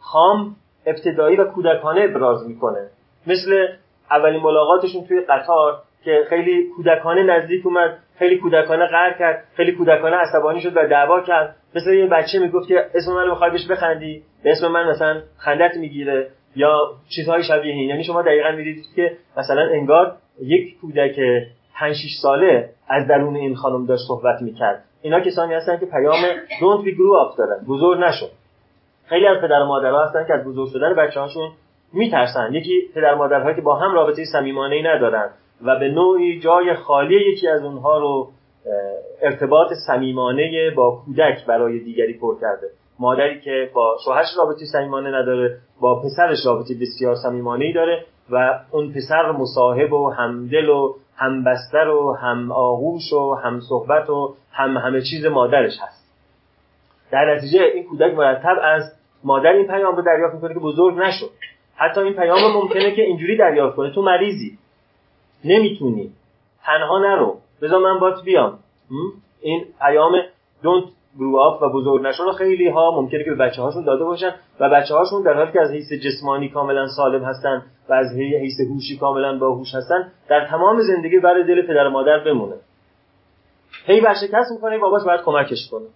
[0.00, 2.90] خام ابتدایی و کودکانه ابراز می‌کنه.
[3.26, 3.66] مثل
[4.10, 10.16] اولین ملاقاتشون توی قطار که خیلی کودکانه نزدیک اومد خیلی کودکانه قهر کرد خیلی کودکانه
[10.16, 11.56] عصبانی شد و دعوا کرد.
[11.74, 15.76] مثل یه بچه می‌گفت که اسم من می‌خوای بهش بخندی به اسم من مثلا خندت
[15.76, 17.88] می‌گیره یا چیزهای شبیه این.
[17.88, 21.20] یعنی شما دقیقا می‌دیدید که مثلا انگار یک کودک
[21.74, 24.84] 5 6 ساله از درون این خانم داشت صحبت می‌کرد.
[25.02, 26.14] اینا کسانی هستن که پیام
[26.60, 27.64] don't be grow up دارن.
[27.68, 28.26] بزرگ نشو
[29.06, 31.50] خیلی از پدر و مادرها هستن که از بزرگ شدن بچه‌هاشون
[31.92, 32.54] میترسن.
[32.54, 35.30] یکی پدر مادرهایی که با هم رابطه صمیمانه ای ندارن.
[35.64, 38.28] و به نوعی جای خالی یکی از اونها رو
[39.22, 42.66] ارتباط صمیمانه با کودک برای دیگری پر کرده.
[42.98, 48.60] مادری که با شوهرش رابطه صمیمانه نداره با پسرش رابطه بسیار صمیمانه ای داره و
[48.70, 54.76] اون پسر مصاحب و همدل و همبستر و هم آغوش و هم صحبت و هم
[54.76, 56.00] همه چیز مادرش هست.
[57.12, 58.82] در نتیجه این کودک مرتب از
[59.24, 61.26] مادر این پیام رو دریافت می‌کنه که بزرگ نشو
[61.76, 64.58] حتی این پیام ممکنه که اینجوری دریافت کنه تو مریضی.
[65.44, 66.12] نمی‌تونی.
[66.64, 67.36] تنها نرو.
[67.62, 68.58] بذار من بات بیام.
[69.40, 70.12] این پیام
[70.62, 74.34] don't grow و بزرگ نشو رو خیلی ها ممکنه که به بچه هاشون داده باشن
[74.60, 78.60] و بچه هاشون در حالی که از حیث جسمانی کاملا سالم هستن و از حیث
[78.60, 82.54] هوشی کاملا باهوش هستن در تمام زندگی برای دل پدر و مادر بمونه.
[83.86, 85.86] هی ورشکست می‌کنه باباش باید کمکش کنه.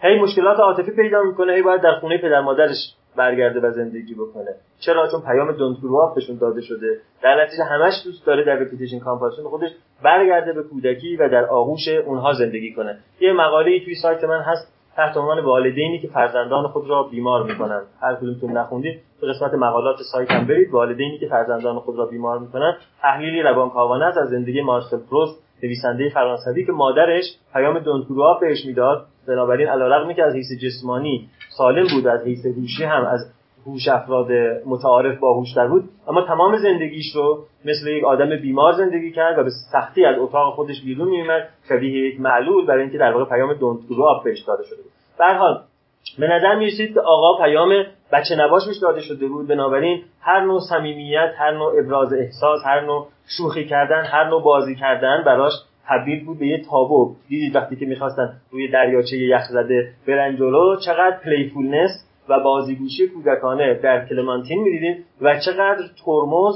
[0.00, 4.54] هی مشکلات عاطفی پیدا می‌کنه هی باید در خونه پدر مادرش برگرده و زندگی بکنه.
[4.80, 6.98] چرا؟ چون پیام دونت گرو بهشون داده شده.
[7.22, 9.70] در نتیجه همش دوست داره در رپیتیشن کامپاسون خودش
[10.02, 12.98] برگرده به کودکی و در آغوش اونها زندگی کنه.
[13.20, 17.42] یه مقاله ای توی سایت من هست تحت عنوان والدینی که فرزندان خود را بیمار
[17.42, 17.82] می‌کنن.
[18.00, 20.70] هر کدومتون نخوندید تو قسمت مقالات سایت هم برید.
[20.70, 26.64] والدینی که فرزندان خود را بیمار می‌کنن تحلیلی روانکاوانه از زندگی مارسل پروست نویسنده فرانسوی
[26.66, 29.06] که مادرش پیام دونتگروها بهش می‌داد.
[29.28, 33.32] بنابراین علیرغمی که از حیث جسمانی سالم بود از حیث هوشی هم از
[33.66, 34.32] هوش افراد
[34.66, 39.50] متعارف باهوشتر بود اما تمام زندگیش رو مثل یک آدم بیمار زندگی کرد و به
[39.72, 43.80] سختی از اتاق خودش بیرون میومد شبیه یک معلول برای اینکه در واقع پیام دونت
[44.00, 44.92] آب بهش داده شده بود.
[45.18, 45.60] به هر حال
[46.18, 49.48] به نظر می‌رسید که آقا پیام بچه نباش بهش داده شده بود.
[49.48, 53.06] بنابراین هر نوع صمیمیت هر نوع ابراز احساس هر نوع
[53.38, 55.52] شوخی کردن هر نوع بازی کردن براش
[55.88, 60.76] تبدیل بود به یه تابو دیدید وقتی که می‌خواستن روی دریاچه یخ زده برن جلو
[60.86, 61.90] چقدر playfulness
[62.28, 66.54] و بازیگوشی کودکانه در کلمانتین می‌دیدیم و چقدر ترمز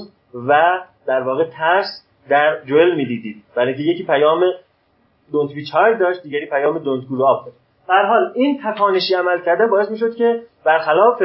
[0.48, 3.36] و در واقع ترس در جوئل می‌دیدید.
[3.56, 4.40] برای اینکه یکی پیام
[5.32, 5.64] don't be
[6.00, 7.48] داشت دیگری پیام don't grow up
[7.88, 11.22] در حال این تکانشی عمل کرده باعث می‌شد که برخلاف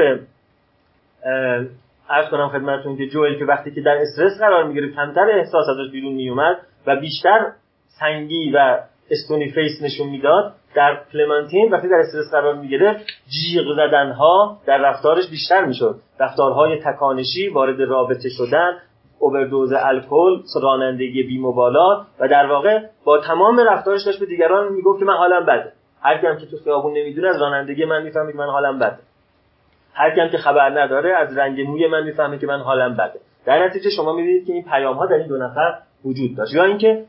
[2.09, 5.91] عرض کنم خدمتتون که جوئل که وقتی که در استرس قرار می‌گیره کمتر احساس ازش
[5.91, 7.51] بیرون میومد و بیشتر
[7.99, 8.77] سنگی و
[9.11, 14.77] stony face نشون می‌داد در کلمنتین وقتی در استرس قرار می‌گیره جیغ زدن ها در
[14.77, 15.95] رفتارش بیشتر می‌شد.
[16.19, 18.77] رفتارهای تکانشی وارد رابطه شدن
[19.19, 25.05] اووردوز الکل رانندگی بیمبالات و در واقع با تمام رفتارش داشت به دیگران می‌گفت که
[25.05, 25.71] من حالم بده.
[26.01, 28.97] هر کیم که تو خیابون نمی‌دونه از رانندگی من می‌فهمه که من حالم بده.
[29.93, 33.19] هر کیم که خبر نداره از رنگ موی من می‌فهمه که من حالم بده.
[33.45, 36.53] در نتیجه شما می‌بینید که این پیام ها در این دو نفر وجود داشت.
[36.53, 37.05] یا اینکه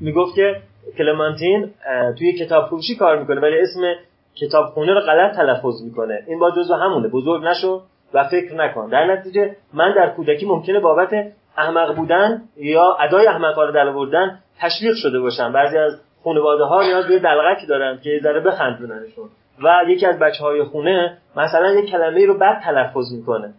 [0.00, 0.56] می‌گفت که
[0.98, 1.70] کلمانتین
[2.18, 3.94] توی کتاب فروشی کار می‌کنه؟ ولی اسم
[4.40, 6.22] کتابخونه رو غلط تلفظ می‌کنه.
[6.26, 7.08] این با جزو همونه.
[7.08, 7.82] بزرگ نشو
[8.14, 8.88] و فکر نکن.
[8.88, 14.94] در نتیجه من در کودکی ممکنه بابت احمق بودن یا ادای احمقانه در آوردن تشویق
[14.94, 15.52] شده باشم.
[15.52, 15.92] بعضی از
[16.24, 19.28] خانواده ها نیاز به دلغکی دارن که یه ذره بخندوننشون.
[19.62, 23.52] و یکی از بچه های خونه مثلا یه کلمه رو بد تلفظ می‌کنه.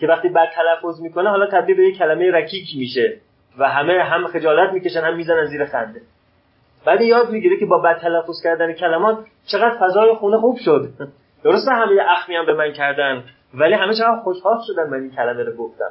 [0.00, 3.16] که وقتی بد تلفظ می‌کنه حالا تبدیل به یه کلمه رکیک میشه.
[3.58, 6.00] و همه هم خجالت می‌کشن هم می‌زنن زیر خنده.
[6.86, 10.88] بعد یاد می‌گیره که با بد تلفظ کردن کلمات چقدر فضای خونه خوب شد.
[11.44, 15.42] درسته همه اخمی هم به من کردن ولی همه چقدر خوشحال شدن من این کلمه
[15.42, 15.90] رو گفتم.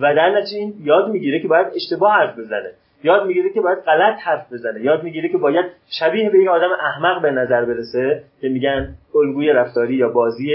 [0.00, 2.70] و در نتیجه یاد می‌گیره که باید اشتباه حرف بزنه.
[3.04, 4.80] یاد می‌گیره که باید غلط حرف بزنه.
[4.80, 5.66] یاد می‌گیره که باید
[6.00, 10.52] شبیه به یک آدم احمق به نظر برسه که میگن الگوی رفتاری یا بازی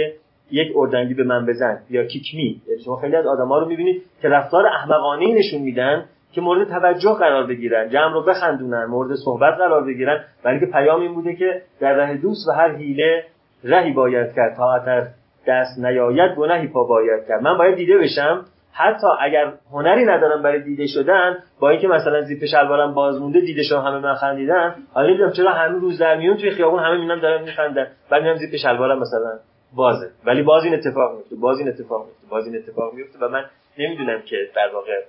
[0.52, 4.30] یک اردنگی به من بزن یا کیکمی یعنی شما خیلی از آدما رو می‌بینید که
[4.30, 6.06] رفتار احمقانه نشون میدن
[6.36, 10.24] که مورد توجه قرار بگیرن جمع رو بخندونن مورد صحبت قرار بگیرن.
[10.46, 13.24] ولی که پیام این بوده که در راه دوست و هر حیله
[13.64, 15.08] رهی باید کرد تا اثر
[15.48, 17.42] دست نیاید گناهی پا باید کرد.
[17.42, 22.46] من باید دیده بشم حتی اگر هنری ندارم برای دیده شدن با اینکه مثلا زیپ
[22.46, 26.38] شلوارم باز مونده دیده شدم همه من خندیدن حالا نمی‌دونم چرا همه روز در میون
[26.38, 27.88] توی خیابون همه می‌بینم دارن میخندن.
[28.10, 29.40] بعد میام زیپ شلوارم مثلا
[29.76, 30.10] بازه.
[30.26, 33.46] ولی باز این اتفاق میفته باز این اتفاق میفته باز این اتفاق میفته و من
[33.80, 35.02] نمی‌دونم که در واقع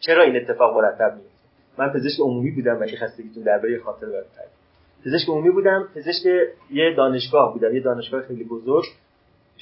[0.00, 1.38] چرا این اتفاق مرتب میفته
[1.78, 4.26] من پزشک عمومی بودم ولی خستگیتون درباره خاطر برات
[5.04, 6.26] پزشک عمومی بودم پزشک
[6.70, 8.84] یه دانشگاه بودم یه دانشگاه خیلی بزرگ.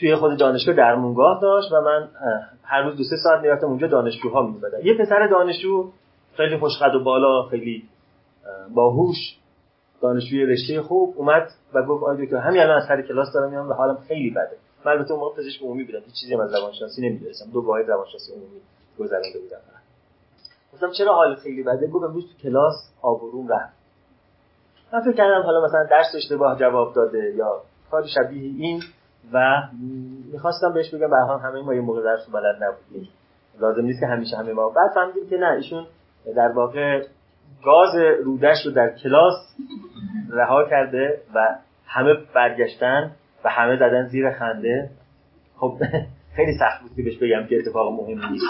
[0.00, 2.08] توی خود دانشگاه درمونگاه داشت و من
[2.62, 5.90] هر روز دو سه ساعت می‌رفتم اونجا دانشجوها میبدم یه پسر دانشجو
[6.36, 7.84] خیلی خوشقد و بالا خیلی
[8.74, 9.36] باهوش
[10.02, 13.68] دانشجوی رشته خوب اومد و گفت آقای دکتر همین الان از سر کلاس دارم میام
[13.68, 14.56] و حالم خیلی بده.
[14.84, 17.50] من البته اون موقع پزشک عمومی بودم هیچ چیزی از روانشناسی نمی‌دونستم.
[17.52, 18.60] دو واحد روانشناسی عمومی
[18.98, 19.75] گذرانده بودم.
[20.76, 23.76] گفتم چرا حال خیلی بده؟ گفت امروز تو کلاس آبروم رفت.
[24.92, 28.82] من فکر کردم حالا مثلا درس اشتباه جواب داده یا کاری شبیه این
[29.32, 29.62] و
[30.32, 33.08] می‌خواستم بهش بگم به همه ما یه موقع درس بلد نبودیم.
[33.60, 34.68] لازم نیست که همیشه همه ما.
[34.68, 35.86] بعد فهمیدیم که نه ایشون
[36.36, 37.02] در واقع
[37.64, 39.56] گاز رودش رو در کلاس
[40.30, 43.10] رها کرده و همه برگشتن
[43.44, 44.90] و همه زدن زیر خنده.
[45.56, 45.78] خب
[46.36, 48.44] خیلی سخت بود که بهش بگم که اتفاق مهم نیست.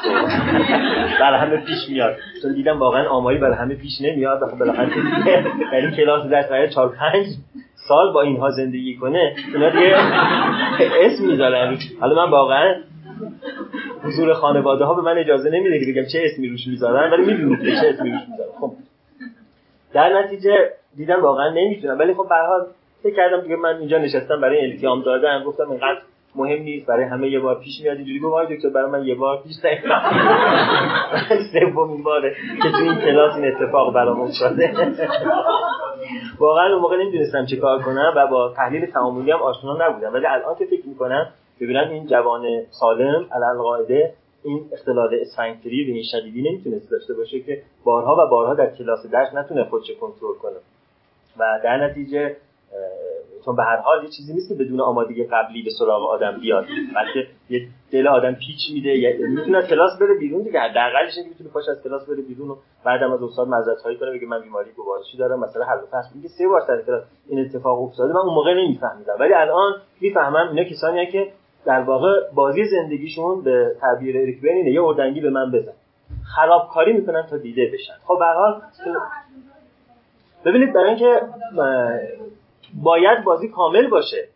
[1.21, 2.17] برای همه پیش میاد.
[2.43, 4.51] چون دیدم واقعا آماری برای همه پیش نمیاد.
[4.51, 4.89] خب بالاخره
[5.73, 7.27] در این کلاس درس برای 4 5
[7.89, 9.97] سال با اینها زندگی کنه اینا دیگه
[11.05, 11.79] اسم می‌ذارن.
[12.01, 12.75] حالا من واقعا
[14.03, 17.81] حضور خانواده ها به من اجازه نمیده که بگم چه اسمی روش می‌ذارن ولی می‌دونید
[17.81, 18.51] چه اسمی روش می‌ذارن.
[18.61, 18.73] خب.
[19.93, 21.99] در نتیجه دیدم واقعا نمی‌تونم.
[21.99, 22.67] ولی خب به حال
[23.03, 25.43] فکر کردم دیگه من اینجا نشستم برای التیام دادن.
[25.45, 25.99] گفتم اینقدر
[26.37, 29.43] مهم نیست برای همه یه بار پیش میاد اینجوری گفت دکتر برای من یه بار
[29.43, 29.57] پیش
[31.53, 34.75] سومین باره که تو این کلاس این اتفاق برام افتاده.
[36.39, 40.13] واقعا اون موقع نمی‌دونستم چه کار کنم و با تحلیل تعاملی هم آشنا نبودم.
[40.13, 41.29] ولی الان که فکر می‌کنم
[41.61, 44.09] ببینم این جوان سالم علل
[44.45, 49.07] این اختلال اسفنکتری به این شدیدی نمی‌تونست داشته باشه که بارها و بارها در کلاس
[49.13, 50.57] درس نتونه خودش کنترل کنه.
[51.39, 52.37] و در نتیجه
[53.45, 56.65] چون به هر حال یه چیزی نیست که بدون آمادگی قبلی به سراغ آدم بیاد.
[56.95, 60.61] بلکه یه دل آدم پیچ میده می‌تونه کلاس بره بیرون دیگه.
[60.61, 64.11] حداقلش اینکه می‌تونه پاش از کلاس بره بیرون و بعدم از استاد معذرت خواهی کنه
[64.11, 66.09] بگه من بیماری گوارشی دارم مثلا حل و فصل.
[66.15, 69.15] میگه سه بار سر کلاس این اتفاق افتاده من اون موقع نمیفهمیدم.
[69.21, 71.33] ولی الان می‌فهمم اینا کسانی که
[71.65, 75.73] در واقع بازی زندگیشون به تعبیر اریک اینه یه اردنگی به من بزن.
[76.37, 77.95] خرابکاری می‌کنن تا دیده بشن.
[78.05, 78.63] خب به حال
[80.45, 81.21] ببینید برای اینکه
[82.83, 84.29] باید بازی کامل باشه.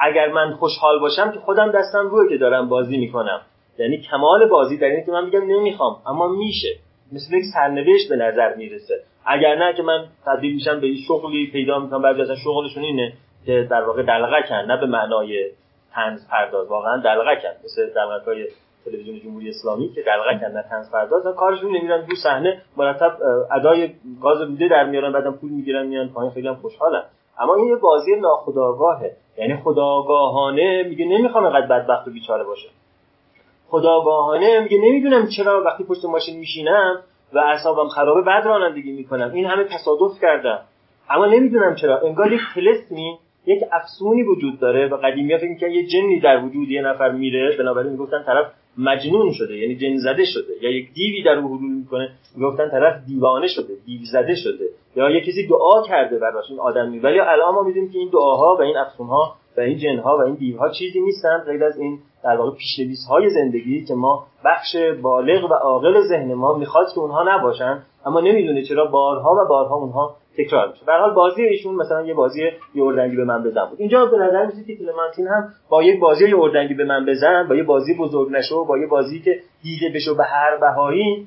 [0.00, 3.40] اگر من خوشحال باشم که خودم دستم روی که دارم بازی می‌کنم.
[3.78, 6.68] یعنی کمال بازی در اینه که من میگم نمی‌خوام اما میشه.
[7.12, 8.94] مثل یک سرنوشت به نظر می‌رسه.
[9.26, 13.12] اگر نه که من تبدیل میشم به شغلی پیدا می‌کنم بعد اصلا شغلشون اینه
[13.46, 15.50] که در واقع دلغه کن نه به معنای
[15.94, 18.46] تنز پرداز واقعا دلغه کن مثل های
[18.84, 23.16] تلویزیون جمهوری اسلامی که دلغه کردن تنز پرداز کارشون نمیرن دو صحنه مرتب
[23.52, 23.90] ادای
[24.22, 26.32] گاز روده در میارن بعدم پول می‌گیرن میان پایین.
[26.32, 27.02] خیلی هم خوشحالن.
[27.38, 29.16] اما این یه بازی ناخودآگاهه.
[29.38, 32.68] یعنی خداگاهانه میگه نمی‌خوام اینقدر بدبخت و بیچاره باشه.
[33.68, 39.32] خداگاهانه میگه نمی‌دونم چرا وقتی پشت ماشین میشینم و اعصابم خرابه بعد رانندگی می‌کنم.
[39.34, 40.58] این همه تصادف کردم.
[41.10, 41.98] اما نمی‌دونم چرا.
[41.98, 46.68] انگار یک تلسمی یک افسونی وجود داره و قدیمی ها فکر یه جنی در وجود
[46.68, 48.46] یه نفر میره بنابراین می‌گفتن طرف
[48.78, 52.12] مجنون شده یعنی جن زده شده یا یک دیوی در او حلول می‌کنه.
[52.36, 54.64] می‌گفتن طرف دیوانه شده دیو زده شده.
[54.96, 58.56] یا یه کسی دعا کرده براش این آدمی ولی الان ما می‌دونیم که این دعاها
[58.58, 62.36] و این افسونها و این جنها و این دیوها چیزی نیستن غیر از این در
[62.36, 67.36] واقع پیشنویس های زندگی که ما بخش بالغ و عاقل ذهن ما می‌خواد که اونها
[67.36, 70.84] نباشن اما نمی‌دونه چرا بارها و بارها اونها تکرار میشه.
[70.86, 72.42] به حال بازی ایشون مثلا یه بازی
[72.74, 73.80] یه اردنگی به من بزن بود.
[73.80, 77.46] اینجا به نظر میاد که کلمانتین هم با یک بازی یه اردنگی به من بزن
[77.48, 81.26] با یه بازی بزرگ نشو با یه بازی که دیده بشو به هر بهایی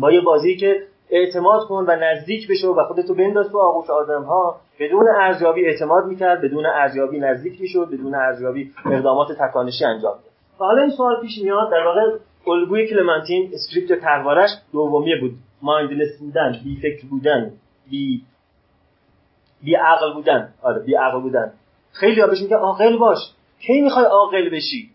[0.00, 4.22] با یه بازی که اعتماد کن و نزدیک بشو و خودتو بنداز تو آغوش آدم
[4.22, 10.32] ها بدون ارزیابی اعتماد می‌کرد بدون ارزیابی نزدیک می‌شد بدون ارزیابی اقدامات تکانشی انجام می‌داد.
[10.60, 12.00] و حالا این سوال پیش میاد در واقع
[12.46, 15.32] الگوی کلمانتین script تروارش دومیه بود.
[15.62, 17.52] mindless بودن بی فکر بودن
[17.90, 18.22] بی
[19.64, 20.48] بی عقل بودن.
[20.62, 21.52] آره بی عقل بودن.
[21.92, 23.18] خیلی ها بهش عاقل باش.
[23.60, 24.90] کی می‌خوای عاقل بشی؟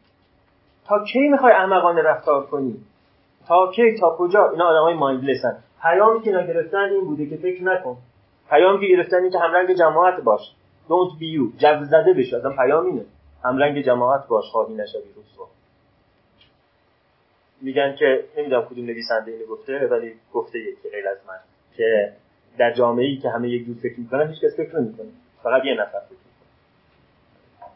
[0.88, 2.76] تا کی می‌خوای احمقانه رفتار کنی؟
[3.48, 7.98] تا کی؟ تا کجا؟ اینا آدمای مایندلسن پیامی که نگرفتن این بوده که فکر نکن.
[8.50, 10.42] پیامی که گرفتن این که همرنگ جماعت باش.
[10.90, 11.62] Don't be you.
[11.62, 13.06] جو زده بشه اصلا پیام اینه.
[13.44, 15.48] همرنگ جماعت باش خواهی نشوی رسوا
[17.62, 21.40] میگن که نمی‌دونم کدوم نویسنده اینو گفته ولی گفته یکی غیر از من
[21.78, 22.12] که
[22.58, 25.08] در جامعه ای که همه یک جور فکر می‌کنن هیچ کس فکر نمی‌کنه.
[25.44, 27.72] فقط یه نفر فکر می‌کنه.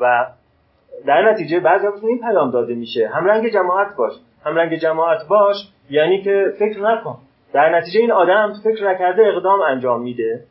[0.00, 0.26] و
[1.06, 3.08] در نتیجه بعضی وقتا این پیام داده میشه.
[3.08, 4.12] هم رنگ جماعت باش.
[4.44, 5.56] هم رنگ جماعت باش
[5.90, 7.18] یعنی که فکر نکن.
[7.56, 10.44] در نتیجه این آدم فکر نکرده اقدام انجام میده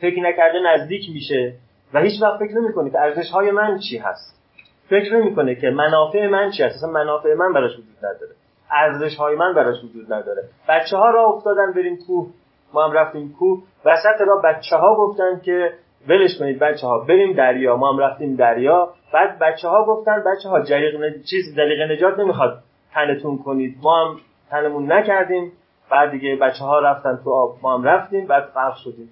[0.00, 1.54] فکر نکرده نزدیک میشه
[1.94, 4.40] و هیچ وقت فکر نمی‌کنه که ارزش های من چی هست.
[4.88, 6.76] فکر نمی‌کنه که منافع من چی هست.
[6.76, 8.32] اصلا منافع من براش وجود نداره.
[8.70, 10.42] ارزش های من براش وجود نداره.
[10.68, 12.26] بچه ها را افتادن بریم کوه.
[12.72, 15.72] ما هم رفتیم کوه وسط را بچه ها گفتن که
[16.08, 17.76] ولش کنید بچه ها بریم دریا.
[17.76, 18.88] ما هم رفتیم دریا.
[19.12, 21.22] بعد بچه ها گفتن بچه ها جلیق ن...
[21.30, 22.58] چیز جلیقه نجات نمی‌خواد
[22.94, 23.76] تنتون کنید.
[23.82, 24.16] ما هم
[24.50, 25.52] تنمون نکردیم.
[25.90, 29.10] بعد دیگه بچه ها رفتن تو آب ما هم رفتیم بعد غرق شدیم.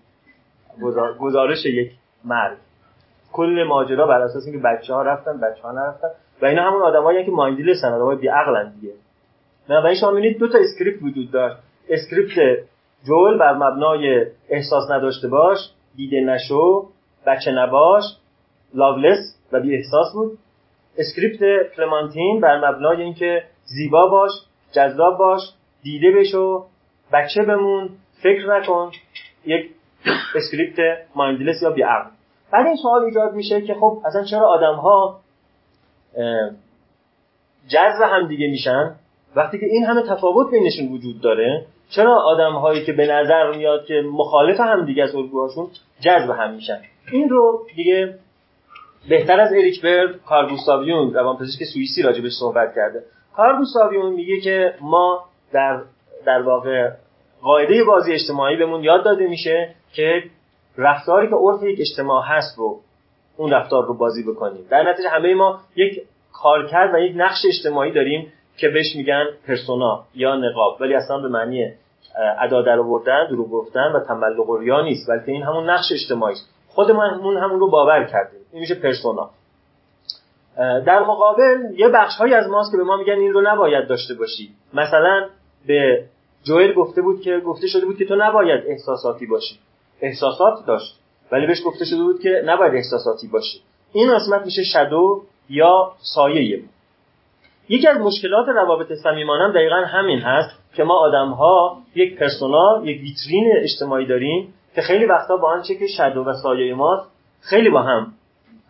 [1.20, 1.93] گزارش یک
[2.25, 2.57] مرد
[3.33, 6.09] کل ماجرا بر اساس اینکه بچه ها رفتن بچه ها نرفتن.
[6.43, 8.93] و اینا همون آدمایی که mindless هستن آدمای بی عقلن دیگه.
[9.68, 11.57] نه شما می‌بینید دو تا script وجود داشت.
[11.89, 12.64] script
[13.05, 15.59] جوئل بر مبنای احساس نداشته باش
[15.97, 16.89] دیده نشو
[17.27, 18.05] بچه نباش
[18.75, 20.39] loveless و بی احساس بود.
[20.99, 24.31] script کلمانتین بر مبنای اینکه زیبا باش
[24.73, 25.41] جذاب باش
[25.83, 26.66] دیده بشو
[27.12, 27.91] بچه بمون
[28.22, 28.91] فکر نکن.
[29.47, 29.70] یک
[30.35, 30.79] script
[31.14, 32.11] mindless یا بی‌عقل
[32.53, 35.20] بعد این سوال ایجاد میشه که خب اصلا چرا آدم ها
[37.68, 38.95] جذب هم دیگه میشن؟
[39.37, 43.87] وقتی که این همه تفاوت بینشون وجود داره چرا آدم هایی که به نظر میاد
[43.87, 45.66] که مخالف هم دیگه از الگوهاشون
[46.01, 46.80] جذب هم میشن؟
[47.12, 48.14] این رو دیگه
[49.09, 53.03] بهتر از اریک برد کارگوستاویون روانپزشک سوئیسی راجبش صحبت کرده.
[53.37, 55.83] کارگوستاویون میگه که ما در
[56.27, 56.91] در واقع
[57.43, 60.23] قاعده بازی اجتماعی بهمون یاد داده میشه که
[60.79, 62.81] رفتاری که عرف یک اجتماع هست رو
[63.37, 64.67] اون رفتار رو بازی بکنیم.
[64.71, 70.05] در نتیجه همه ما یک کارکرد و یک نقش اجتماعی داریم که بهش میگن پرسونا
[70.15, 71.73] یا نقاب ولی اصلا به معنی
[72.41, 76.35] ادا در آوردن دروغ گفتن و تملق و ریا نیست بلکه این همون نقش اجتماعی
[76.35, 76.49] است.
[76.69, 78.41] خودمون همون رو باور کردیم.
[78.53, 79.31] این میشه پرسونا.
[80.57, 84.15] در مقابل یه بخش های از ماست که به ما میگن این رو نباید داشته
[84.15, 84.51] باشی.
[84.75, 85.29] مثلا
[85.67, 86.05] به
[86.45, 89.59] جوئل گفته بود که گفته شده بود که تو نباید احساساتی باشی.
[90.01, 90.99] احساسات داشت
[91.33, 93.61] ولی بهش گفته شده بود که نباید احساساتی باشی.
[93.93, 96.63] این قسمت میشه شدو یا سایه
[97.69, 102.83] یکی از مشکلات روابط صمیمانه هم دقیقا همین هست که ما آدم ها یک پرسونا
[102.85, 107.07] یک ویترین اجتماعی داریم که خیلی وقتا با آنچه که شدو و سایه ما
[107.41, 108.13] خیلی با هم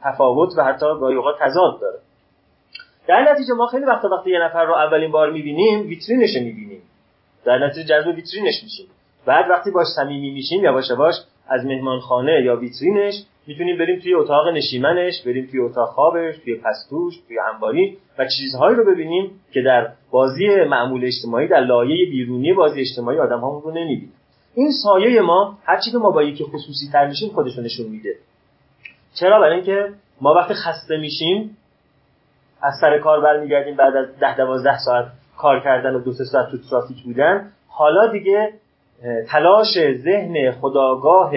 [0.04, 1.98] تفاوت و حتی گاهی اوقات تضاد داره.
[3.06, 6.82] در نتیجه ما خیلی وقتا وقتی یه نفر رو اولین بار می‌بینیم ویترینش می‌بینیم.
[7.44, 8.86] در نتیجه جذب ویترینش میشیم.
[9.26, 11.14] بعد وقتی باش صمیمی میشیم یواش یواش
[11.48, 13.14] از مهمانخانه یا ویترینش
[13.46, 18.76] می‌تونیم بریم توی اتاق نشیمنش بریم توی اتاق خوابش توی پستوش توی انباری و چیزهایی
[18.76, 24.12] رو ببینیم که در بازی معمول اجتماعی در لایه بیرونی بازی اجتماعی آدم رو نمی‌بینیم
[24.54, 28.14] این سایه ما هرچی که ما با یکی خصوصی تر میشیم خودش نشون میده.
[29.14, 29.88] چرا؟ برای اینکه
[30.20, 31.56] ما وقتی خسته میشیم
[32.62, 35.06] از سر کار برمیگردیم بعد از ده دوازده ساعت
[35.38, 37.50] کار کردن و دو سه ساعت تو ترافیک بودن.
[37.68, 38.52] حالا دیگه
[39.28, 41.32] تلاش ذهن خداگاه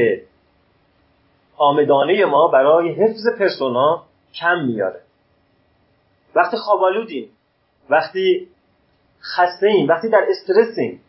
[1.58, 4.04] آمدانه ما برای حفظ پرسونا
[4.40, 5.02] کم میاره.
[6.36, 7.30] وقتی خوابالودیم
[7.90, 8.48] وقتی
[9.36, 11.02] خسته ایم وقتی در استرسیم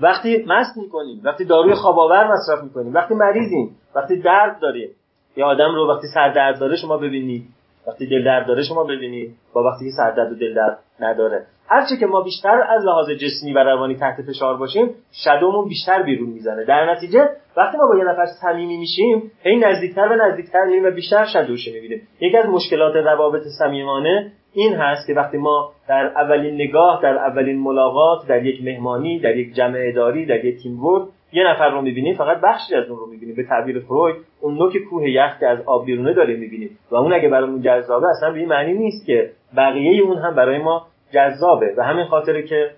[0.00, 4.90] وقتی مست می‌کنیم وقتی داروی خواباور مصرف می‌کنیم وقتی مریضیم وقتی درد داریم.
[5.36, 7.48] یا آدم رو وقتی سر درد داره شما ببینید
[7.86, 11.46] وقتی دل درد داره شما ببینید با وقتی سر درد و دل درد نداره.
[11.68, 14.90] هرچه که ما بیشتر از لحاظ جسمی و روانی تحت فشار باشیم
[15.24, 16.64] شدومون بیشتر بیرون می‌زنه.
[16.64, 20.90] در نتیجه وقتی ما با یه نفر صمیمی میشیم هی نزدیکتر و نزدیکتر میریم و
[20.90, 22.08] بیشتر شدوش می‌بینیم.
[22.20, 27.60] یکی از مشکلات روابط صمیمانه این هست که وقتی ما در اولین نگاه در اولین
[27.60, 31.82] ملاقات در یک مهمانی در یک جمع اداری در یک تیم ورک یه نفر رو
[31.82, 35.58] می‌بینیم فقط بخشی از اون رو می‌بینیم به تعبیر فروید اون نوک کوه یخ از
[35.66, 36.78] آب بیرونه داریم می‌بینیم.
[36.90, 40.58] و اون اگه برامون جذابه اصلا به این معنی نیست که بقیه اون هم برای
[40.58, 41.74] ما جذابه.
[41.76, 42.70] و همین خاطره که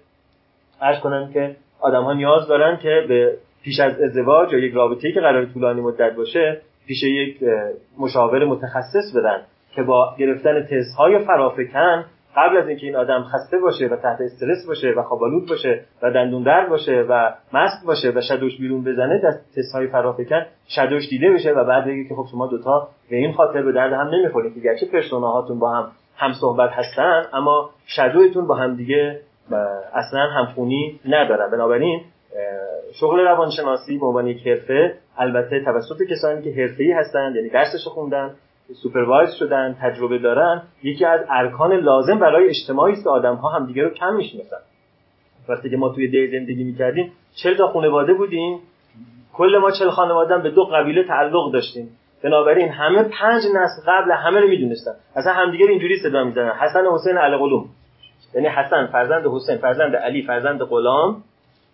[0.80, 5.14] عرض کنم که آدم ها نیاز دارن که به پیش از ازدواج یا یک رابطه‌ای
[5.14, 7.36] که قرار طولانی مدت باشه پیش یک
[7.98, 9.40] مشاور متخصص بدن
[9.74, 12.04] که با گرفتن تزهای فرافکن
[12.36, 16.10] قبل از اینکه این آدم خسته باشه و تحت استرس باشه و خوابالود باشه و
[16.10, 21.30] دندون درد باشه و مست باشه و شدوش بیرون بزنه دست تستهای فرافکن شدوش دیده
[21.30, 24.54] بشه و بعد بگه که خب شما دوتا به این خاطر به درد هم نمی‌خورید
[24.54, 29.20] که گرچه پرسوناهاتون با هم هم صحبت هستن اما شدویتون با هم دیگه
[29.94, 31.50] اصلا همخونی ندارن.
[31.50, 32.00] بنابراین
[33.00, 38.34] شغل روانشناسی به عنوان یک حرفه البته توسط کسانی که حرفه‌ای هستند یعنی درسش خوندن
[38.72, 43.82] سوپروایز شدن تجربه دارن یکی از ارکان لازم برای اجتماعی است که آدم ها همدیگه
[43.82, 44.56] رو کم می‌شناسن.
[45.48, 47.12] وقتی که ما توی دی زندگی می‌کردیم
[47.42, 48.58] چل تا خانواده بودیم.
[49.34, 51.88] کل ما چل خانواده به دو قبیله تعلق داشتیم.
[52.22, 54.94] بنابراین همه پنج نسل قبل همه رو می‌دونستن.
[55.16, 56.50] اصلا همدیگه اینجوری صدا می‌زنن.
[56.50, 57.64] حسن حسین علی قلوم
[58.34, 61.22] یعنی حسن فرزند حسین فرزند علی فرزند غلام.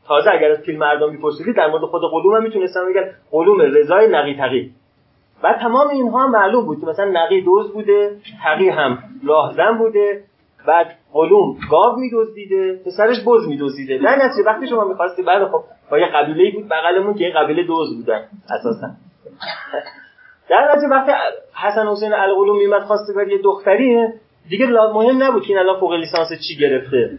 [0.07, 4.09] تازه اگر از فیلم مردم میپرسیدی در مورد خود قلوم هم می‌تونستن بگن قلوم رضای
[4.09, 4.71] نقی تقی
[5.43, 10.25] و تمام اینها معلوم بود که مثلا نقی دوز بوده تقی هم راهزن بوده
[10.67, 13.99] بعد قلوم گاو میدزدیده پسرش بز میدزدیده.
[13.99, 17.63] در نتیجه وقتی شما می‌خواستی بعد خب با یه قبیله بود بغلمون که این قبیله
[17.63, 18.87] دوز بودن اساسا.
[20.51, 21.13] در نتیجه وقتی
[21.55, 23.97] حسن حسین القلوم میمد خواسته بر یه دختری
[24.49, 27.19] دیگه مهم نبود که این الان فوق لیسانس چی گرفته.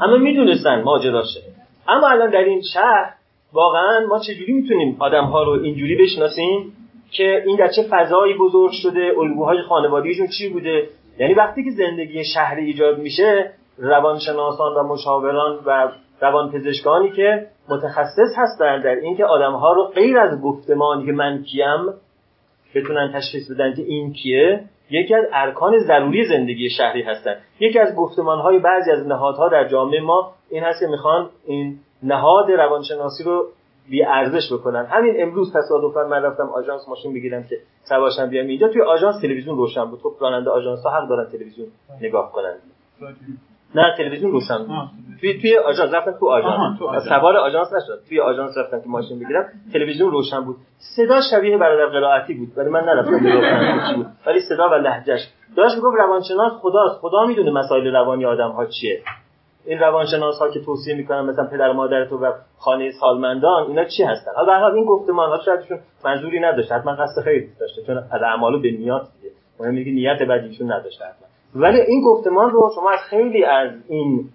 [0.00, 1.40] همه می‌دونستن ماجراشه
[1.88, 3.14] اما الان در این شهر
[3.52, 6.72] واقعا ما چجوری می‌تونیم آدم ها رو اینجوری بشناسیم؟
[7.10, 10.88] که این در چه فضایی بزرگ شده الگوهای خانوادگیشون چی بوده؟
[11.18, 15.88] یعنی وقتی که زندگی شهری ایجاد میشه روانشناسان و مشاوران و
[16.20, 21.92] روانپزشکانی که متخصص هستن در اینکه ها رو غیر از گفتمانی که من کیم
[22.74, 27.36] بتونن تشخیص بدن که این کیه یکی از ارکان ضروری زندگی شهری هستن.
[27.60, 31.78] یکی از گفتمان های بعضی از نهادها در جامعه ما این هست که می‌خوان این
[32.02, 33.46] نهاد روانشناسی رو
[33.90, 34.86] بی ارزش بکنن.
[34.86, 38.68] همین امروز تصادفا من رفتم آژانس ماشین بگیرم که سواشم بیام اینجا.
[38.68, 40.00] توی آژانس تلویزیون روشن بود.
[40.00, 41.68] خب راننده آژانس ها حق دارن تلویزیون
[42.00, 42.54] نگاه کنن.
[43.74, 44.68] نه تلویزیون روشن بود.
[45.20, 46.78] توی توی آژانس رفتم تو آژانس.
[47.08, 48.00] سوار آژانس نشد.
[48.08, 49.44] توی آژانس رفتم که ماشین بگیرم.
[49.72, 50.56] تلویزیون روشن بود.
[50.96, 52.48] صدا شبیه برادر قرائتی بود.
[52.56, 54.06] ولی من نرفتم نگاه بود.
[54.26, 55.20] ولی صدا و لهجهش
[55.56, 57.00] داشت می‌گفت روانشناس خداست.
[57.00, 59.02] خدا می‌دونه مسائل روانی آدم ها چیه.
[59.66, 64.02] این روانشناس ها که توصیه می‌کنن مثلا پدر مادر تو و خانه سالمندان اینا چی
[64.02, 68.22] هستن؟ حالا به این گفتمان ها شایدشون منظوری نداشته حتما قصد خیر داشته چون از
[68.22, 69.34] اعمالو به نیات دیگه.
[69.60, 71.28] مهم که نیت بدیشون نداشته حتما.
[71.54, 74.28] ولی این گفتمان رو شما از خیلی از این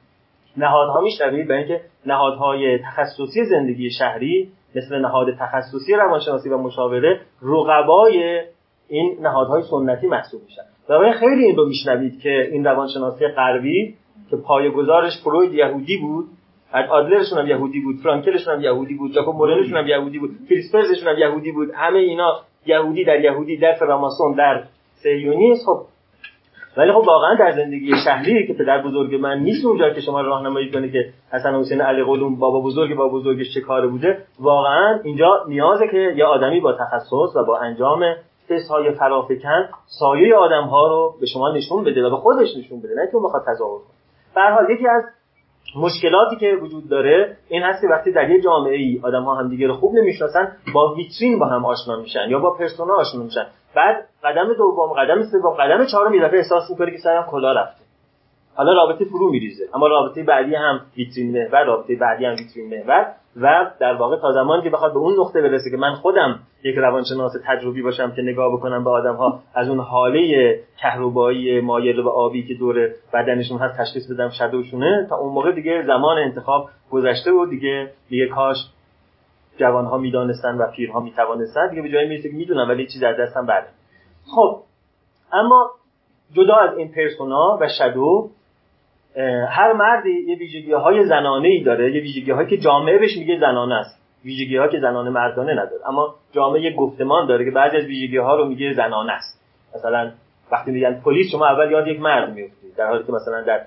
[0.58, 8.42] نهادها میشنوید برای اینکه نهادهای تخصصی زندگی شهری مثل نهاد تخصصی روانشناسی و مشاوره رقبای
[8.88, 10.62] این نهادهای سنتی محسوب میشن.
[10.90, 13.96] و خیلی این رو میشنوید که این روانشناسی غربی
[14.32, 16.26] که پایه‌گذارش فروید یهودی بود
[16.90, 21.18] آدلرشون هم یهودی بود فرانکلشون هم یهودی بود جاکوب مورلشون هم یهودی بود فریسپرزشون هم
[21.18, 24.64] یهودی بود همه اینا یهودی در یهودی در فراماسون در
[25.04, 25.82] سیونیست خب
[26.78, 30.72] ولی خب واقعا در زندگی شهری که پدر بزرگ من نیست اونجا که شما راهنمایی
[30.72, 35.46] کنه که حسن حسین علی قلوم بابا بزرگ بابا بزرگش چه کاره بوده واقعا اینجا
[35.48, 38.04] نیازه که یه آدمی با تخصص و با انجام
[38.70, 42.94] های فرافکن سایه آدم ها رو به شما نشون بده و به خودش نشون بده
[42.96, 44.01] نه که اون بخواد تظاهر کنه.
[44.36, 45.04] حال یکی از
[45.76, 49.68] مشکلاتی که وجود داره این هست که وقتی در یه جامعه ای آدم ها همدیگه
[49.68, 53.46] رو خوب نمی‌شناسن با ویترین با هم آشنا میشن یا با پرسونا آشنا میشن.
[53.76, 57.82] بعد قدم دوم قدم سوم قدم چهارم یه احساس می‌کنه که سرم کلا رفته.
[58.56, 63.14] حالا رابطه فرو میریزه اما رابطه بعدی هم ویترین محور رابطه بعدی هم ویترین محور
[63.36, 66.76] و در واقع تا زمانی که بخواد به اون نقطه برسه که من خودم یک
[66.76, 72.10] روانشناس تجربی باشم که نگاه بکنم به آدم ها از اون حاله کهربایی مایل و
[72.10, 77.32] آبی که دور بدنشون هست تشخیص بدم شدوشونه تا اون موقع دیگه زمان انتخاب گذشته
[77.32, 78.58] و دیگه دیگه کاش
[79.58, 81.70] جوان ها می‌دانستن و پیرها می‌توانستن.
[81.70, 83.68] دیگه به جایی می‌رسه که می‌دونم ولی چیزی در دستم بعد
[84.36, 84.60] خب
[85.34, 85.72] اما
[86.34, 88.30] جدا از این پرسونا و شدو
[89.50, 93.38] هر مردی یه ویژگی های زنانه ای داره یه ویژگی هایی که جامعه بهش میگه
[93.40, 94.02] زنانه است.
[94.26, 95.88] ویژگی ها که زنانه مردانه نداره.
[95.88, 99.42] اما جامعه گفتمان داره که بعضی از ویژگی ها رو میگه زنانه است.
[99.76, 100.12] مثلا
[100.52, 103.62] وقتی میگن پلیس شما اول یاد یک مرد میفتید در حالی که مثلا در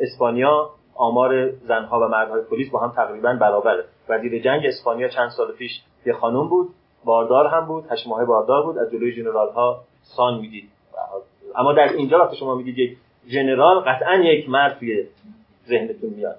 [0.00, 3.84] اسپانیا آمار زنها و مردهای پلیس با هم تقریبا برابره.
[4.08, 6.68] وزیر جنگ اسپانیا چند سال پیش یه خانم بود
[7.04, 10.70] باردار هم بود هشت ماه باردار بود از جلوی جنرال ها سان می‌دید.
[11.56, 12.96] اما در اینجا وقتی شما میگید یک
[13.28, 15.04] جنرال قطعا یک مرد توی
[15.68, 16.36] ذهنتون میاد.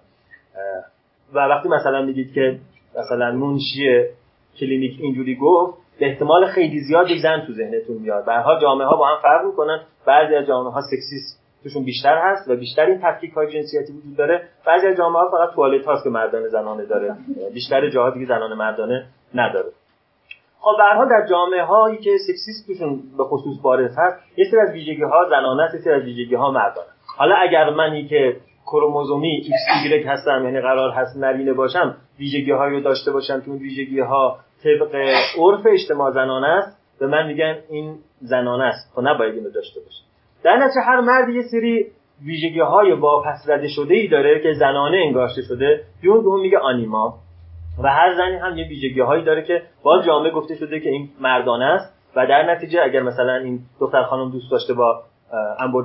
[1.34, 2.60] و وقتی مثلا میگید که
[3.00, 4.04] مثلا منشی
[4.60, 8.26] کلینیک اینجوری گفت به احتمال خیلی زیاد یک زن تو ذهنتون میاد.
[8.26, 8.32] به
[8.62, 9.80] جامعه ها با هم فرق می‌کنن.
[10.06, 14.16] بعضی از جامعه ها سکسیسم توشون بیشتر هست و بیشتر این تفکیک های جنسیتی وجود
[14.18, 14.42] داره.
[14.66, 17.16] بعضی از جامعه ها فقط توالت هاست که مردانه زنانه داره.
[17.54, 19.06] بیشتر جاها دیگه زنانه مردانه
[19.36, 19.70] نداره.
[20.66, 24.72] خب به در جامعه هایی که سکسیسم توشون به خصوص بارز هست یه سری از
[24.72, 26.88] ویژگی ها زنانه است یه سری از ویژگی ها مردانه
[27.18, 32.76] حالا اگر منی که کروموزومی ایکس ایگرگ هستم یعنی قرار هست نرینه باشم ویژگی هایی
[32.76, 34.96] رو داشته باشم که اون ویژگی ها طبق
[35.38, 38.94] عرف اجتماع زنانه است به من میگن این زنانه است.
[38.96, 40.04] خب نباید اینو داشته باشه
[40.44, 41.86] در نتیجه هر مرد یه سری
[42.26, 47.25] ویژگی های واپس رده شده ای داره که زنانه انگاشته شده؟ یون به میگه آنیما.
[47.84, 51.10] و هر زنی هم یه ویژگی هایی داره که باز جامعه گفته شده که این
[51.22, 55.04] مردانه است و در نتیجه اگر مثلا این دختر خانم دوست داشته با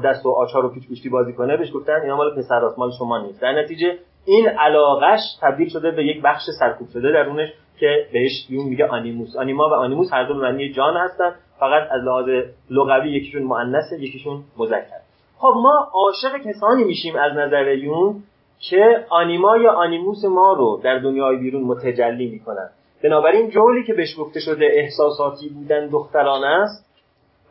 [0.04, 3.18] دست و آچار و پیچ گوشتی بازی کنه بهش گفتن اینا مال پسر مال شما
[3.18, 3.42] نیست.
[3.42, 7.48] در نتیجه این علاقش تبدیل شده به یک بخش سرکوب شده درونش
[7.80, 9.36] که بهش یون میگه آنیموس.
[9.36, 12.26] آنیما و آنیموس هر دو معنی جان هستن فقط از لحاظ
[12.70, 15.00] لغوی یکیشون مؤنثه یکیشون مذکر.
[15.38, 18.22] خب ما عاشق کسانی میشیم از نظر یون؟
[18.60, 22.70] که آنیما یا آنیموس ما رو در دنیای بیرون متجلی می‌کنن.
[23.02, 26.86] بنابراین جولی که بهش گفته شده احساساتی بودن دختران است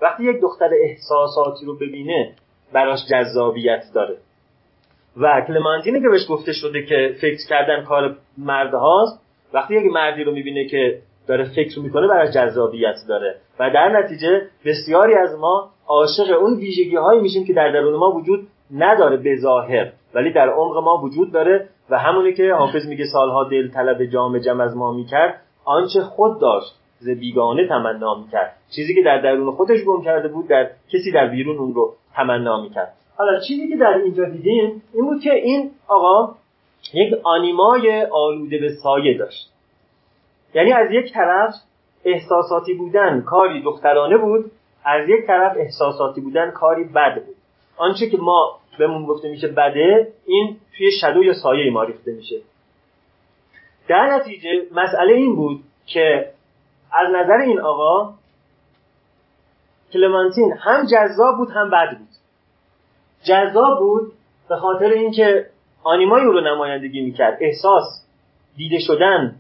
[0.02, 2.34] وقتی یک دختر احساساتی رو ببینه
[2.74, 4.18] براش جذابیت داره.
[5.18, 9.22] و کلمانتینی که بهش گفته شده که فکر کردن کار مرد هاست
[9.54, 13.36] وقتی یک مردی رو می‌بینه که داره فکر می‌کنه براش جذابیت داره.
[13.60, 18.12] و در نتیجه بسیاری از ما عاشق اون ویژگی هایی میشیم که در درون ما
[18.12, 23.06] وجود نداره به ظاهر ولی در عمق ما وجود داره و همونی که حافظ میگه
[23.06, 28.56] سالها دل طلب جام جم از ما می‌کرد آنچه خود داشت ز بیگانه تمنا می‌کرد.
[28.76, 32.62] چیزی که در درون خودش گم کرده بود در کسی در بیرون اون رو تمنا
[32.62, 32.94] می‌کرد.
[33.18, 36.36] حالا چیزی که در اینجا دیدیم این بود که این آقا
[36.94, 39.52] یک آنیمای آلوده به سایه داشت.
[40.54, 41.54] یعنی از یک طرف
[42.06, 44.52] احساساتی بودن کاری دخترانه بود
[44.86, 47.24] از یک طرف احساساتی بودن کاری بد
[47.80, 52.42] آنچه که ما بهمون گفته میشه بده این توی شدو یا سایه ما ریخته میشه.
[53.88, 56.32] در نتیجه مسئله این بود که
[56.92, 58.14] از نظر این آقا
[59.94, 62.08] کلمانتین هم جذاب بود هم بد بود.
[63.24, 64.14] جذاب بود
[64.50, 65.46] به خاطر اینکه
[65.84, 67.38] آنیمای او رو نمایندگی می‌کرد.
[67.42, 68.06] احساس
[68.56, 69.36] دیده شدن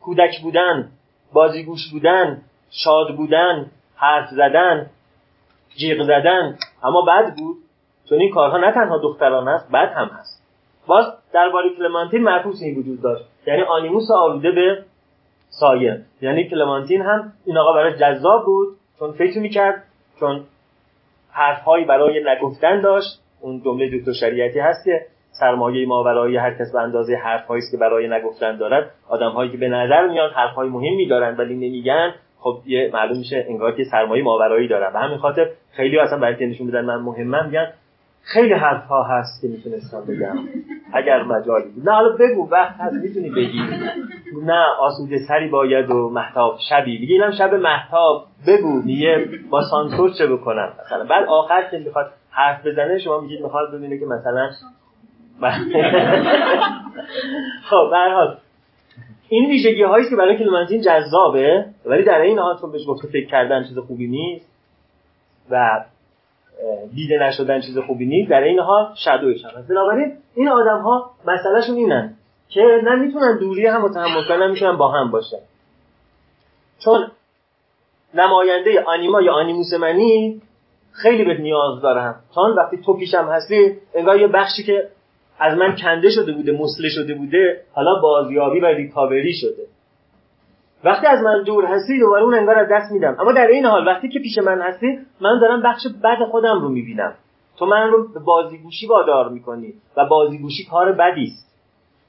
[0.00, 0.90] کودک بودن
[1.32, 4.90] بازیگوش بودن شاد بودن حرف زدن
[5.76, 7.56] جیغ زدن اما بد بود.
[8.10, 10.42] چون این کارها نه تنها دختران است بد هم هست.
[10.86, 13.24] باز درباره کلمانتین معکوس این وجود داشت.
[13.46, 14.78] یعنی آنیموس آلوده به
[15.48, 19.82] سایه یعنی کلمانتین هم این آقا برای جذاب بود چون فکر می‌کرد
[20.20, 20.40] چون
[21.32, 23.20] حرفهایی برای نگفتن داشت.
[23.40, 25.00] اون جمله دکتر شریعتی هست که
[25.40, 28.90] سرمایه ما برای هر کس به اندازه حرفهایی است که برای نگفتن دارد.
[29.08, 33.72] آدمهایی که به نظر میاد حرفهای مهمی دارن ولی نمیگن خب یه معلوم میشه انگار
[33.72, 34.92] که سرمایه ماورایی دارن.
[34.92, 37.72] به همین خاطر خیلی اصلا برای نشون بدن من مهمم میگن
[38.22, 40.36] خیلی حرف ها هست که می‌تونستم بگم.
[40.92, 41.88] اگر مجالی بود.
[41.88, 43.60] نه حالا بگو وقت هست می‌تونی بگی.
[44.46, 46.98] نه آسوده سری باید و محتاب شبی.
[46.98, 48.26] میگه اینم شب محتاب.
[48.46, 51.04] بگو میگه با سانسور چه بکنم؟ مثلا.
[51.04, 54.50] بعد آخر که می‌خواد حرف بزنه شما میگید می‌خواد ببینه که مثلا
[57.70, 58.36] خب حال.
[59.28, 63.26] این ویژگی هایی که برای کلمنتین جذابه ولی در این حال چون بهش گفته فکر
[63.26, 64.46] کردن چیز خوبی نیست
[65.50, 65.84] و
[66.94, 68.30] دیده نشدن چیز خوبی نیست.
[68.30, 72.14] در این حال شدویش هم بنابراین این آدم ها مسئلهشون اینن
[72.48, 75.36] که نه می‌تونن دوری هم تحمل کنن می‌تونن با هم باشن.
[76.84, 77.10] چون
[78.14, 80.42] نماینده آنیما یا آنیموس منی
[80.92, 84.88] خیلی به نیاز دارم چون وقتی تو پیشم هستی انگار یه بخشی که
[85.38, 89.66] از من کنده شده بوده مسله شده بوده حالا بازیابی و ریکاوری شده.
[90.84, 93.16] وقتی از من دور هستی دوباره اون انگار از دست میدم.
[93.20, 96.68] اما در این حال وقتی که پیش من هستی من دارم بخش بد خودم رو
[96.68, 97.14] می‌بینم.
[97.58, 101.50] تو من رو به بازیگوشی وادار می‌کنی و بازیگوشی کار بدی است.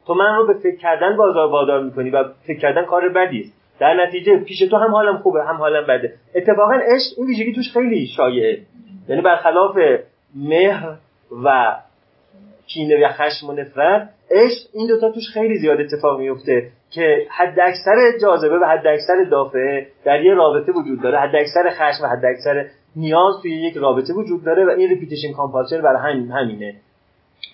[0.08, 3.54] تو من رو به فکر کردن بازار وادار می‌کنی و فکر کردن کار بدی است.
[3.80, 6.14] در نتیجه پیش تو هم حالم خوبه هم حالم بده.
[6.36, 8.62] اتفاقا عشق این ویژگی توش خیلی شایعه.
[9.10, 9.78] یعنی برخلاف
[10.36, 10.98] مهر
[11.44, 11.76] و
[12.74, 17.60] کینه و خشم و نفرت عشق این دوتا توش خیلی زیاد اتفاق میفته که حد
[17.60, 21.20] اکثر جاذبه و حد اکثر دافعه در یه رابطه وجود داره.
[21.20, 22.66] حد اکثر خشم و حد اکثر
[22.96, 26.76] نیاز توی یک رابطه وجود داره و این repetition compulsion برای همین همینه.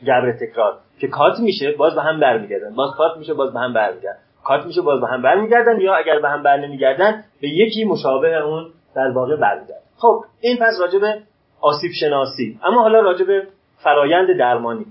[0.04, 0.78] جبر تکرار.
[1.00, 2.76] که کات میشه باز به هم برمیگردن.
[2.76, 4.20] باز کات میشه باز به هم برمیگردن.
[4.44, 8.36] کات میشه باز به هم برمیگردن یا اگر به هم بر نمیگردن به یکی مشابه
[8.36, 9.82] اون در واقع برمیگردن.
[9.98, 11.02] خب این پس راجب
[11.62, 12.60] آسیب شناسی.
[12.64, 13.28] اما حالا راجب
[13.84, 14.86] فرایند درمانی.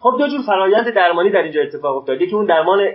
[0.00, 2.20] خب دو جور فرایند درمانی در اینجا اتفاق افتاد.
[2.20, 2.88] یکی اون درمان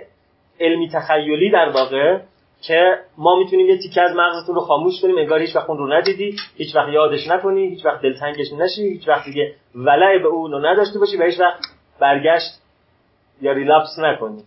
[0.60, 2.18] علمی تخیلی در واقع
[2.66, 5.92] که ما می‌تونیم یه تیکه از مغزتون رو خاموش کنیم انگار هیچ وقت اون رو
[5.92, 10.52] ندیدی هیچ وقت یادش نکنی هیچ وقت دلتنگش نشی هیچ وقت دیگه ولع به اون
[10.52, 11.60] رو نداشته باشی و هیچ وقت
[12.00, 12.62] برگشت
[13.40, 14.42] یا ریلپس نکنی.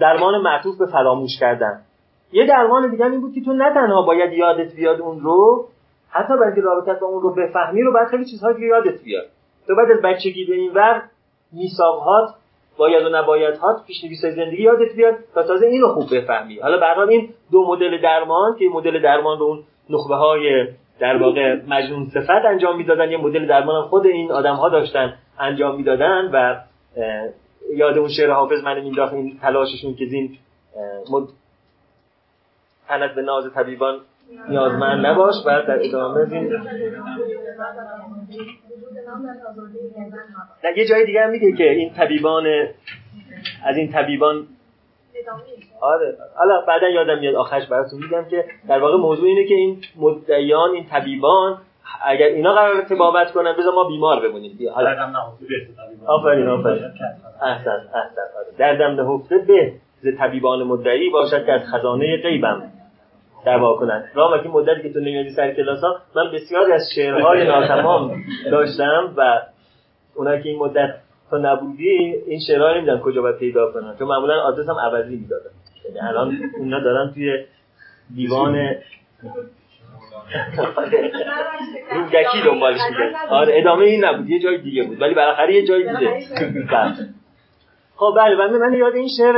[0.00, 1.80] درمان معطوف به فراموش کردن.
[2.32, 5.68] یه درمان دیگه این بود که تو نه تنها باید یادت بیاد اون رو
[6.10, 9.26] حتی برای رابطت با اون رو بفهمی رو باید خیلی چیزهایی که یادت بیاد.
[9.66, 11.02] تو بعد از بچگی به این ور
[11.52, 12.34] میثاقات
[12.78, 16.58] باید و نباید هات پیشنویس زندگی یادت بیاد تا تازه اینو خوب بفهمی.
[16.58, 20.68] حالا به این دو مدل درمان که مدل درمان رو اون نخبه های
[21.00, 25.76] در واقع مجنون صفت انجام می‌دادن یه مدل درمان خود این آدم ها داشتن انجام
[25.76, 26.60] می‌دادن و
[27.76, 30.38] یاد اون شعر حافظ من مینداخت این تلاششون که زین
[31.10, 31.28] مد...
[32.88, 34.00] تنت به ناز طبیبان
[34.48, 36.52] نیازمند نباش و در ادامه زین
[40.64, 42.46] نه یه جای دیگه هم میگه که این طبیبان
[43.64, 44.46] از این طبیبان
[45.80, 46.16] آره.
[46.36, 50.70] حالا بعدا یادم میاد آخرش براتون میگم که در واقع موضوع اینه که این مدعیان
[50.70, 51.58] این طبیبان
[52.04, 54.56] اگر اینا قرار تبابت کنن بذار ما بیمار بمونیم.
[54.58, 55.12] بیا حالا.
[56.06, 56.84] آفرین آفرین.
[57.42, 58.20] احسن احسن.
[58.36, 58.56] آره.
[58.58, 62.62] دردم نهفته به ز طبیبان مدعی باشد که از خزانه غیبم.
[63.44, 67.46] دعوا کنند رام که مدتی که تو نمیادی سر کلاس ها من بسیاری از شعرهای
[67.46, 69.40] ناتمام داشتم و
[70.14, 70.94] اونایی که این مدت
[71.30, 73.96] تو نبودی این شعرها نمی‌دونم کجا باید پیدا کنن.
[73.98, 75.50] چون معمولا آدرس هم عوضی می‌دادن.
[75.84, 77.44] یعنی الان اونا دارن توی
[78.14, 78.54] دیوان
[82.12, 84.30] دکی دنبالش میگه آره ادامه این نبود.
[84.30, 85.00] یه جای دیگه بود.
[85.00, 86.10] ولی بالاخره یه جای دیگه.
[86.72, 86.94] بله.
[88.00, 89.36] خب بله من من یاد این شعر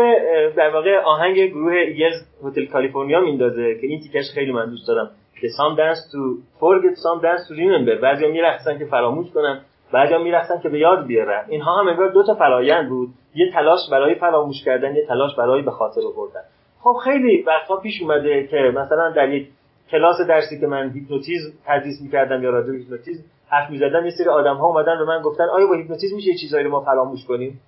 [0.50, 5.10] در واقع آهنگ گروه ایگلز هتل کالیفرنیا میندازه که این تیکش خیلی من دوست دارم.
[5.36, 6.20] The some dance to
[6.60, 8.00] forget some dance to remember.
[8.02, 9.60] بعضیا میرقصن که فراموش کنن
[9.92, 11.44] بعضیا میرقصن که به یاد بیارن.
[11.48, 13.08] اینها هم انگار دو تا فرایند بود.
[13.34, 16.42] یه تلاش برای فراموش کردن یه تلاش برای به خاطر آوردن.
[16.80, 19.48] خب خیلی وقتا پیش اومده که مثلا در یک
[19.90, 24.28] کلاس درسی که من هیپنوتیزم تدریس می‌کردم یا راجع به هیپنوتیزم حرف می‌زدم یه سری
[24.28, 27.60] آدم ها اومدن به من گفتن آیا با هیپنوتیزم میشه چیزایی رو ما فراموش کنیم؟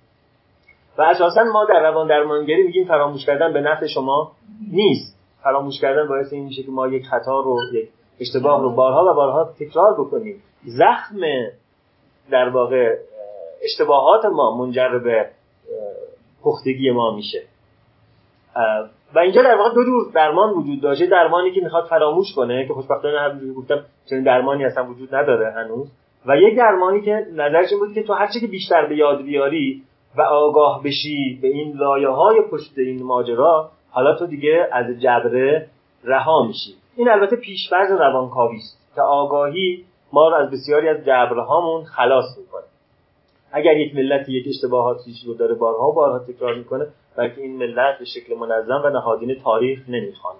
[0.97, 4.31] و اساسا ما در روان درمانگری میگیم فراموش کردن به نفع شما
[4.71, 5.17] نیست.
[5.43, 7.89] فراموش کردن باعث این میشه که ما یک خطا رو یک
[8.19, 10.43] اشتباه رو بارها و بارها تکرار بکنیم.
[10.63, 11.19] زخم
[12.31, 12.95] در واقع
[13.63, 15.29] اشتباهات ما منجر به
[16.43, 17.41] پختگی ما میشه.
[19.15, 22.73] و اینجا در واقع دو جور درمان وجود داشته درمانی که می‌خواد فراموش کنه که
[22.73, 25.91] خوشبختانه همونجوری گفتم چنین درمانی اصلا وجود نداره هنوز.
[26.25, 29.83] و یک درمانی که نظرش بود که تو هرچی که بیشتر به یاد بیاری
[30.17, 35.67] و آگاه بشی به این لایه های پشت این ماجرا حالا تو دیگه از جبره
[36.03, 36.75] رها میشی.
[36.95, 42.63] این البته پیشفرض روانکاوی است که آگاهی ما رو از بسیاری از جبرهامون خلاص می‌کنه.
[43.51, 46.87] اگر یک ملت یک اشتباهاتی رو داره بارها و بارها تکرار می‌کنه
[47.17, 50.39] بلکه این ملت به شکل منظم و نهادینه تاریخ نمی‌خوانه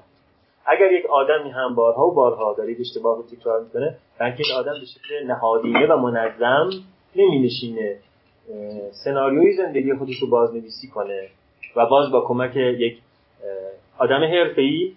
[0.66, 4.60] اگر یک آدمی هم بارها و بارها داره یک اشتباه رو تکرار می‌کنه بلکه این
[4.60, 6.70] آدم به شکل نهادینه و منظم
[7.16, 7.98] نمینشینه.
[8.91, 11.28] سناریوی زندگی خودش رو بازنویسی کنه
[11.76, 12.98] و باز با کمک یک
[13.98, 14.93] آدم حرفه‌ای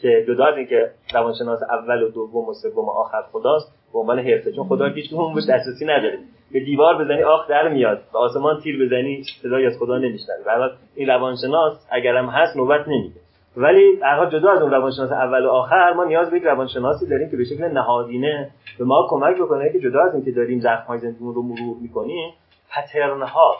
[0.00, 4.18] که جدا از اینکه روانشناس اول و دوم و سوم و آخر خداست به عنوان
[4.18, 4.52] حرفه.
[4.52, 6.18] چون خدا هیچ اون بهش دسترسی نداره.
[6.52, 10.70] به دیوار بزنی آخ در میاد به آسمان تیر بزنی صدای از خدا نمیشنوی و
[10.94, 13.20] این روانشناس اگرم هست نوبت نمیده
[13.56, 17.30] ولی هر جدا از اون روانشناس اول و آخر ما نیاز به یک روانشناسی داریم
[17.30, 20.98] که به شکل نهادینه به ما کمک بکنه که جدا از اینکه داریم زخم های
[20.98, 22.34] زندگیمون رو مرور می‌کنیم
[22.70, 23.56] پترن ها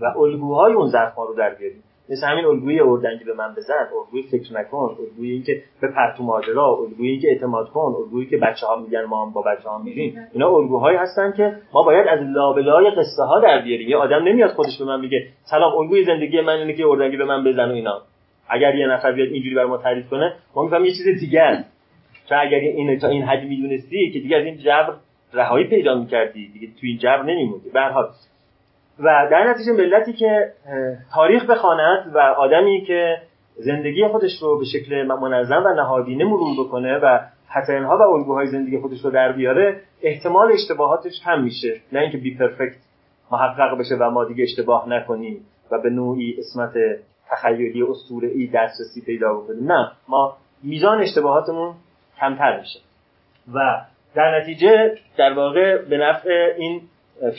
[0.00, 1.82] و الگوهای اون زخم رو در بیاریم.
[2.10, 6.66] مثل همین الگوی اردنگی به من بزن الگوی فکر نکن الگوی اینکه به پرتو ماجرا
[6.66, 10.28] الگوی اینکه اعتماد کن الگویی که بچه ها میگن ما هم با بچه ها میریم.
[10.32, 13.88] اینا الگوهایی هستن که ما باید از لابلای قصه ها در بیاریم.
[13.88, 17.24] یه آدم نمیاد خودش به من میگه سلام الگوی زندگی من اینه که اردنگی به
[17.24, 18.02] من بزن و اینا.
[18.48, 21.72] اگر یه نفر بیاد اینجوری بر ما تعریف کنه ما میگم یه چیز دیگه است.
[22.28, 24.94] چون اگر این تا این حدی می‌دونستی که دیگه از این جبر
[25.32, 26.48] رهایی پیدا می‌کردی.
[26.48, 27.70] دیگه تو این جبر نمیموندی.
[27.70, 27.80] به
[29.00, 30.52] و در نتیجه ملتی که
[31.14, 33.16] تاریخ بخواند و آدمی که
[33.56, 37.18] زندگی خودش رو به شکل منظم و نهادینه مرور بکنه و
[37.54, 41.80] پترن ها و الگوهای زندگی خودش رو در بیاره احتمال اشتباهاتش کم میشه.
[41.92, 42.76] نه اینکه بی پرفکت
[43.32, 45.40] محقق بشه و ما دیگه اشتباه نکنیم
[45.70, 46.72] و به نوعی اسمت
[47.30, 49.72] تخیلی اسطوره ای دسترسی پیدا بکنیم.
[49.72, 51.74] نه ما میزان اشتباهاتمون
[52.20, 52.78] کمتر میشه.
[53.54, 53.58] و
[54.14, 56.80] در نتیجه در واقع به نفع این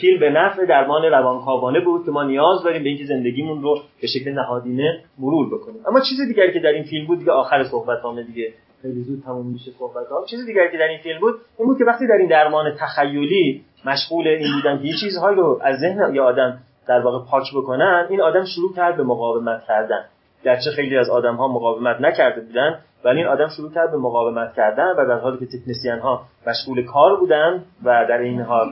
[0.00, 4.06] فیلم به نفع درمان روانکاوانه بود که ما نیاز داریم به اینکه زندگیمون رو به
[4.06, 5.82] شکل نهادینه مرور بکنیم.
[5.88, 9.46] اما چیز دیگری که در این فیلم بود دیگه آخر صحبت دیگه خیلی زود تموم
[9.46, 12.14] میشه صحبت ها چیز دیگری که در این فیلم بود این بود که وقتی در
[12.14, 16.58] این درمان تخیلی مشغول این بودن که یه چیزهایی رو از ذهن یا آدم
[16.88, 20.04] در واقع پاک بکنن این آدم شروع کرد به مقاومت کردن.
[20.44, 24.54] گرچه خیلی از آدم ها مقاومت نکرده بودن ولی این آدم شروع کرد به مقاومت
[24.54, 28.68] کردن و در حالی که تکنسین ها مشغول کار بودن و در این حال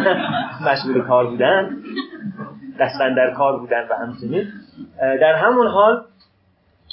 [0.70, 1.76] مشغول کار بودن
[2.80, 4.48] دستن در کار بودن و همچنین
[5.00, 6.04] در همون حال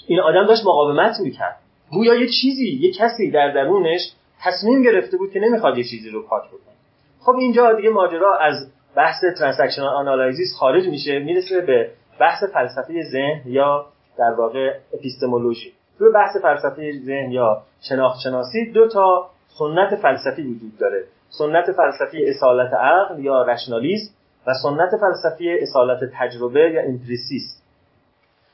[0.08, 1.56] این آدم داشت مقاومت می‌کرد.
[1.92, 4.02] گویا یه چیزی یه کسی در درونش
[4.44, 6.74] تصمیم گرفته بود که نمی‌خواد یه چیزی رو پاک بکنه.
[7.20, 8.56] خب اینجا دیگه ماجرا از
[8.96, 11.90] بحث transactional analysis خارج میشه می‌رسه به
[12.20, 13.86] بحث فلسفه ذهن یا
[14.18, 19.30] در واقع اپیستمولوژی توی بحث فلسفه ذهن یا شناخت شناسی دو تا
[19.60, 21.04] سنت فلسفی وجود داره.
[21.30, 24.14] سنت فلسفی اصالت عقل یا rationalism
[24.48, 27.64] و سنت فلسفی اصالت تجربه یا empiricist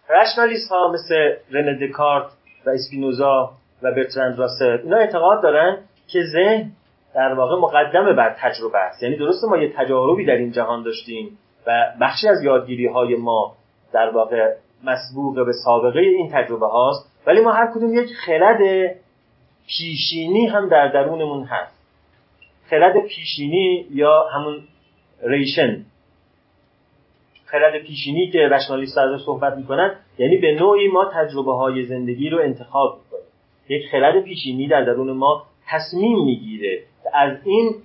[0.10, 1.16] rationalist ها مثل
[1.52, 2.26] رنه دکارت
[2.66, 3.52] و اسپینوزا
[3.84, 5.78] و برترند راسل اینا اعتقاد دارن
[6.08, 6.72] که ذهن
[7.16, 9.04] در واقع مقدم بر تجربه است.
[9.04, 11.38] یعنی درسته ما یه تجاربی در این جهان داشتیم
[11.68, 13.56] و بخشی از یادگیری های ما
[13.94, 18.60] در واقع مسبوق به سابقه این تجربه هاست ولی ما هر کدوم یک خرد
[19.68, 21.80] پیشینی هم در درونمون هست.
[22.70, 24.62] خرد پیشینی یا همون
[25.24, 25.86] ریشن.
[27.46, 32.40] خرد پیشینی که رشنالیست ازش صحبت می‌کنن یعنی به نوعی ما تجربه های زندگی رو
[32.40, 33.30] انتخاب می‌کنیم.
[33.70, 37.76] یک خرد پیشینی در درون ما تصمیم می‌گیره از این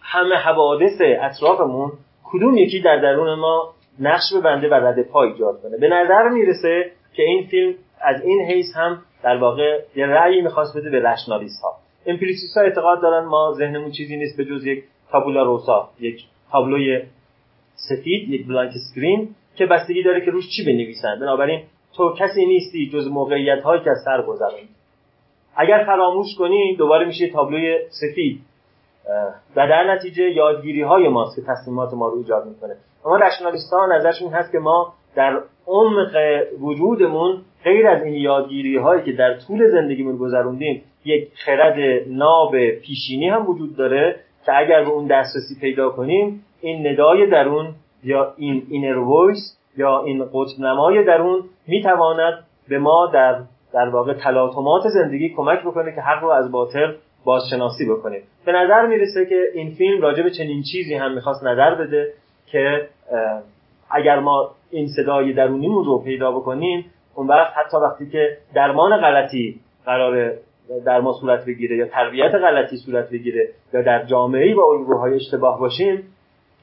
[0.00, 1.92] همه حوادث اطرافمون
[2.24, 5.76] کدوم یکی در درون ما نقش بنده و رد پا ایجاد کنه.
[5.78, 10.76] به نظر می‌رسه که این فیلم از این حیث هم در واقع یه رأیی می‌خواست
[10.76, 11.72] بده به rationalist ها
[12.06, 17.02] empiricist ها اعتقاد دارن ما ذهنمون چیزی نیست به جز یک tabula rasa یک تابلوی
[17.74, 21.20] سفید یک blank screen که بستگی داره که روش چی بنویسن.
[21.20, 21.62] بنابراین
[21.96, 24.68] تو کسی نیستی جز موقعیت هایی که از سر گذرانی
[25.56, 28.40] اگر فراموش کنی دوباره میشه تابلوی سفید.
[29.56, 32.76] و در نتیجه یادگیری های ماست که تصمیمات ما رو ایجاد می‌کنه.
[33.04, 36.16] اما رشنالیست ها نظرشون هست که ما در عمق
[36.60, 43.28] وجودمون غیر از این یادگیری هایی که در طول زندگیمون گذروندیم یک خرد ناب پیشینی
[43.28, 47.74] هم وجود داره که اگر به اون دسترسی پیدا کنیم این ندای درون
[48.04, 53.40] یا این inner voice یا این قطب نمای درون می‌تواند به ما در
[53.74, 56.92] در واقع تلاطمات زندگی کمک بکنه که حق رو از باطل
[57.24, 61.74] بازشناسی بکنیم به نظر می‌رسه که این فیلم راجع به چنین چیزی هم می‌خواست نظر
[61.74, 62.12] بده
[62.46, 62.88] که
[63.90, 69.60] اگر ما این صدای درونیمون رو پیدا بکنیم اون وقت حتی وقتی که درمان غلطی
[69.86, 70.32] قرار
[70.86, 75.60] در ما صورت بگیره یا تربیت غلطی صورت بگیره یا در جامعه با الگوهای اشتباه
[75.60, 76.02] باشیم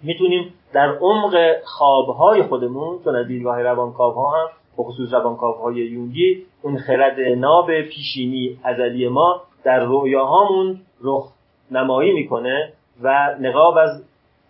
[0.04, 4.48] می‌تونیم در عمق خوابهای خودمون چون از دیدگاه روانکاو ها هم
[4.78, 11.32] خصوص روانکاو های یونگی اون خرد ناب پیشینی ازلی ما در رویاهامون رخ
[11.72, 14.04] نمایی می‌کنه و نقاب از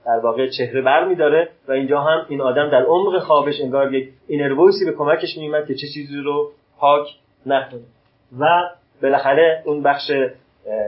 [0.06, 4.10] در واقع چهره بر میداره و اینجا هم این آدم در عمق خوابش انگار یک
[4.28, 7.08] اینرویسی به کمکش میومد که چه چیزی رو پاک
[7.46, 7.82] نکنه.
[8.40, 8.46] و
[9.02, 10.12] بالاخره اون بخش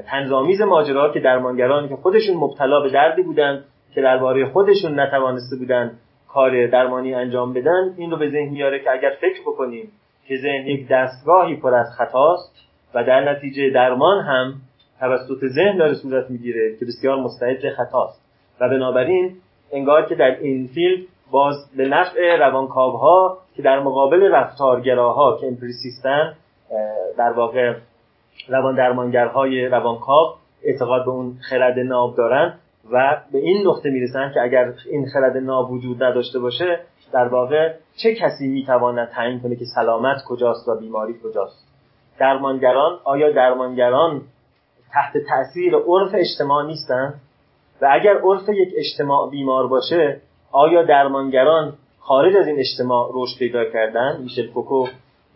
[0.07, 3.63] تنظامیز ماجرا که درمانگرانی که خودشون مبتلا به دردی بودن
[3.95, 5.91] که درباره خودشون نتوانسته بودن
[6.34, 9.91] کار درمانی انجام بدن این رو به ذهن میاره که اگر فکر بکنیم
[10.27, 12.55] که ذهن یک دستگاهی پر از خطاست
[12.93, 14.53] و در نتیجه درمان هم
[14.99, 18.23] توسط ذهن داره صورت می‌گیره که بسیار مستعد خطاست.
[18.59, 19.36] و بنابراین
[19.71, 26.34] انگار که در این فیلم باز به نفع روانکاوها که در مقابل رفتارگراها که امپریسیستن
[27.17, 27.75] در واقع
[28.47, 32.53] روان درمانگرهای روانکاو اعتقاد به اون خرد ناب دارن
[32.91, 36.79] و به این نقطه می‌رسن که اگر این خرد ناب وجود نداشته باشه
[37.13, 37.73] در واقع
[38.03, 41.67] چه کسی می‌تواند تعیین کنه که سلامت کجاست و بیماری کجاست؟
[42.19, 44.21] درمانگران آیا درمانگران
[44.93, 47.21] تحت تاثیر عرف اجتماع نیستند
[47.81, 50.21] و اگر عرف یک اجتماع بیمار باشه
[50.51, 54.88] آیا درمانگران خارج از این اجتماع رشد پیدا کردن؟ میشل فوکو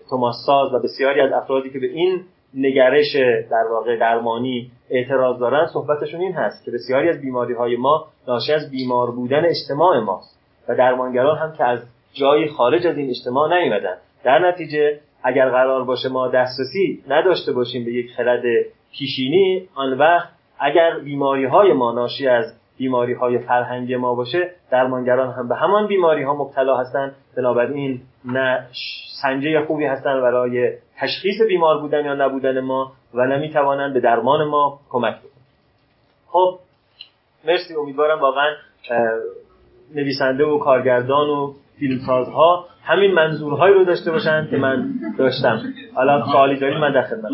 [0.09, 2.21] توماس ساز و بسیاری از افرادی که به این
[2.53, 3.15] نگرش
[3.51, 8.53] در واقع درمانی اعتراض دارن صحبتشون این هست که بسیاری از بیماری های ما ناشی
[8.53, 11.79] از بیمار بودن اجتماع ماست و درمانگران هم که از
[12.13, 13.97] جایی خارج از این اجتماع نیومدن.
[14.23, 18.43] در نتیجه اگر قرار باشه ما دسترسی نداشته باشیم به یک خرد
[18.91, 20.29] پیشینی آن وقت
[20.59, 22.45] اگر بیماری های ما ناشی از
[22.77, 28.67] بیماری های فرهنگی ما باشه درمانگران هم به همان بیماری ها مبتلا هستند بنابراین نه
[29.21, 34.79] سنجه خوبی هستند برای تشخیص بیمار بودن یا نبودن ما و نمی‌توانند به درمان ما
[34.89, 35.31] کمک بکنند.
[36.27, 36.59] خب
[37.47, 37.75] مرسی.
[37.75, 38.55] امیدوارم واقعا
[39.95, 45.61] نویسنده و کارگردان و فیلمسازها همین منظورهایی رو داشته باشن که من داشتم.
[45.95, 47.31] حالا سوالی دارید من در خدمت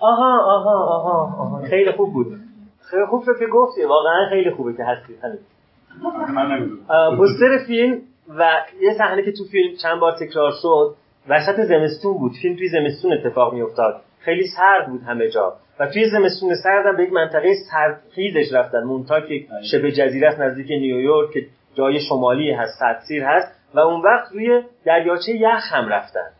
[0.00, 1.62] آها آها آها آها.
[1.70, 2.26] خیلی خوب بود.
[2.90, 3.84] خیلی خوب که گفتی.
[3.84, 5.14] واقعا خیلی خوبه که هستی
[7.16, 7.98] پوستر فیلم
[8.38, 8.50] و
[8.80, 10.94] یه صحنه که تو فیلم چند بار تکرار شد
[11.28, 12.32] وسط زمستون بود.
[12.42, 15.52] فیلم توی زمستون اتفاق می افتاد خیلی سرد بود همه جا.
[15.80, 18.84] و توی زمستون سرد به یک منطقه سردخیزش رفتن.
[18.84, 23.52] مونتا که شبه جزیره است نزدیک نیویورک که جای شمالی هست سردسیر هست.
[23.74, 26.30] و اون وقت روی دریاچه یخ هم رفتن.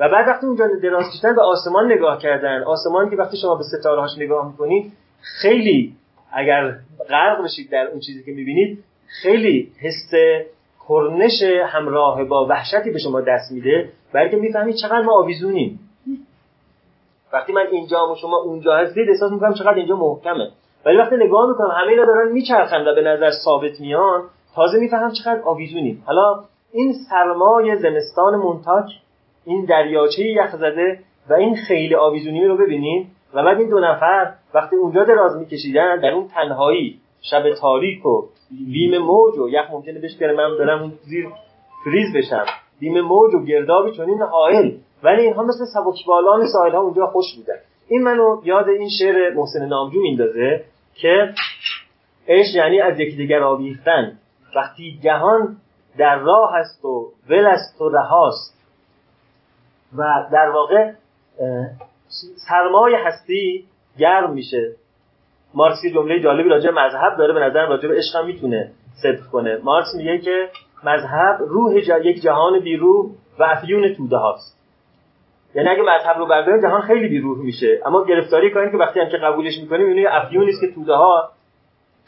[0.00, 3.62] و بعد وقتی اونجا دراز کشیدن به آسمان نگاه کردن آسمان که وقتی شما به
[3.62, 5.94] ستاره هاش نگاه می‌کنید خیلی
[6.32, 6.74] اگر
[7.08, 8.84] غرق بشید در اون چیزی که می‌بینید
[9.22, 10.14] خیلی حس
[10.88, 15.80] کرنش همراه با وحشتی به شما دست میده بلکه می‌فهمید چقدر ما آویزونیم.
[17.32, 20.50] وقتی من اینجا و شما اونجا هستید احساس می‌کنم چقدر اینجا محکمه.
[20.86, 24.22] ولی وقتی نگاه می‌کنم همه اینا دارن میچرخن و به نظر ثابت میان
[24.54, 26.02] تازه می‌فهمم چقدر آویزونیم.
[26.06, 28.84] حالا این سرمای زمستان مونتاک
[29.46, 30.98] این دریاچه یخ زده
[31.30, 36.00] و این خیلی آویزونی رو ببینیم و بعد این دو نفر وقتی اونجا دراز میکشیدن
[36.00, 38.22] در اون تنهایی شب تاریک و
[38.72, 41.26] بیم موج و یخ ممکنه بشکنه من برم اون زیر
[41.84, 42.44] فریز بشم.
[42.80, 44.70] بیم موج و گردابی این حائل.
[45.02, 47.58] ولی اینها مثل سبکبالان ساحل ها اونجا خوش بودن.
[47.88, 51.34] این منو یاد این شعر محسن نامجو میندازه که
[52.28, 54.18] عشق یعنی از یکدیگر آویختن.
[54.56, 55.56] وقتی جهان
[55.98, 58.55] در راه است و ول است و رهاست
[59.98, 60.92] و در واقع
[62.48, 63.64] سرمای هستی
[63.98, 64.72] گرم میشه.
[65.54, 68.70] مارکس یه جمله جالبی راجع مذهب داره به نظر راجع به عشق هم می‌تونه
[69.02, 69.58] صدق کنه.
[69.62, 70.48] مارکس میگه که
[70.84, 74.56] مذهب روح یک جهان بیروح و افیون توده هاست.
[75.54, 77.80] یعنی اگه مذهب رو برداریم جهان خیلی بیروح میشه.
[77.86, 81.30] اما گرفتاری کنیم که وقتی هم که قبولش می‌کنیم اینو افیونی است که توده ها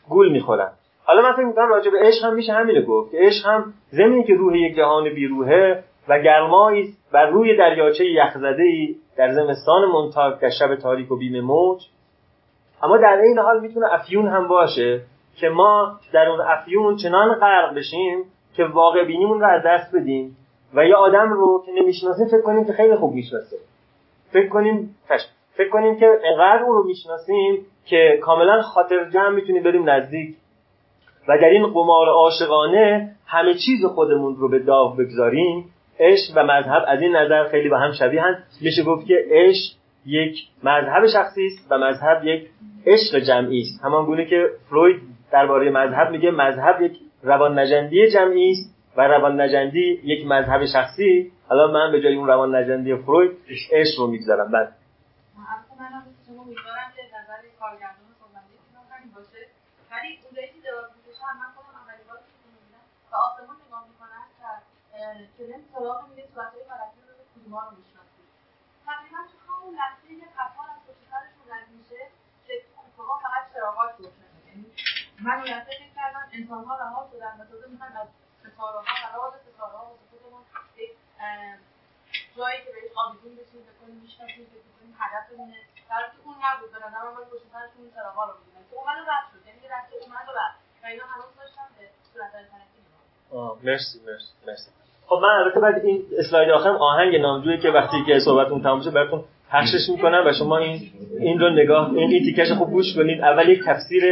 [0.08, 0.70] گول می‌خورن.
[1.04, 4.24] حالا من فکر می‌کنم راجع به عشق هم میشه همینو گفت که عشق هم زمینی
[4.24, 10.40] که روح یک جهان بیروحه و گرمایی بر روی دریاچه یخزده ای در زمستان منتاک
[10.40, 11.82] در شب تاریک و بیم موج.
[12.82, 15.00] اما در این حال می‌تونه افیون هم باشه
[15.36, 18.24] که ما در اون افیون چنان غرق بشیم
[18.56, 20.36] که واقع بینیمون رو از دست بدیم
[20.74, 23.56] و یه آدم رو که نمی‌شناسیم فکر کنیم که خیلی خوب می‌شناسه.
[24.32, 24.96] فکر کنیم
[25.56, 30.36] فکر کنیم که انقدر اون رو می‌شناسیم که کاملا خاطر جمع می‌تونیم بریم نزدیک.
[31.28, 35.70] و در این قمار عاشقانه همه چیز خودمون رو به داغ بگذاریم.
[36.00, 40.38] عشق و مذهب از این نظر خیلی با هم شبیهن میشه گفت که عشق یک
[40.62, 42.50] مذهب شخصی است و مذهب یک
[42.86, 43.84] عشق جمعی است.
[43.84, 49.40] همان گونه که فروید درباره مذهب میگه مذهب یک روان نجندی جمعی است و روان
[49.40, 51.32] نجندی یک مذهب شخصی.
[51.48, 53.30] حالا من به جای اون روان نجندی فروید
[53.72, 54.50] عشق رو می‌گذارم.
[54.50, 54.72] بعد.
[59.90, 64.24] ولی اونجایی که دراز می‌کشم من خودم اولین بار که می‌بینم و آسمون نگاه می‌کنم
[65.38, 68.26] کلم سراغ میره صورتهای فلکی رو کدوما رو می‌شناسیم
[68.86, 72.00] تقریبا تو همون لحظه که قطار از پشت سرشون رد میشه
[72.46, 74.66] که کوفهها فقط چراغاش روشنه یعنی
[75.26, 78.08] من این فکر کردم انسانها رها شدن و تازه می‌خوان از
[78.40, 80.42] ستارهها و راز ستارهها واسه خودمون
[80.76, 80.92] یک
[82.36, 85.60] جایی که بهش آویزون بشیم بکنیم می‌شناسیم فکر کنیم هدفمونه.
[85.90, 89.10] در که اون نبود به نظرم باید پشت سرشون چراغا رو ببینن که اومد و
[89.10, 89.46] رد شد.
[89.46, 91.90] یعنی رفته اومد و رفت و اینا هنوز داشتن به
[92.32, 92.78] فلکی
[93.62, 94.70] مرسی مرسی مرسی.
[95.08, 98.90] خب من البته بعد این اسلاید آخرم آهنگ نامجویی که وقتی که صحبتتون تموم شه
[98.90, 100.80] براتون پخشش می‌کنم و شما این
[101.20, 103.20] این رو نگاه این, این تیکش خوب گوش کنید.
[103.20, 104.02] اول یک تفسیر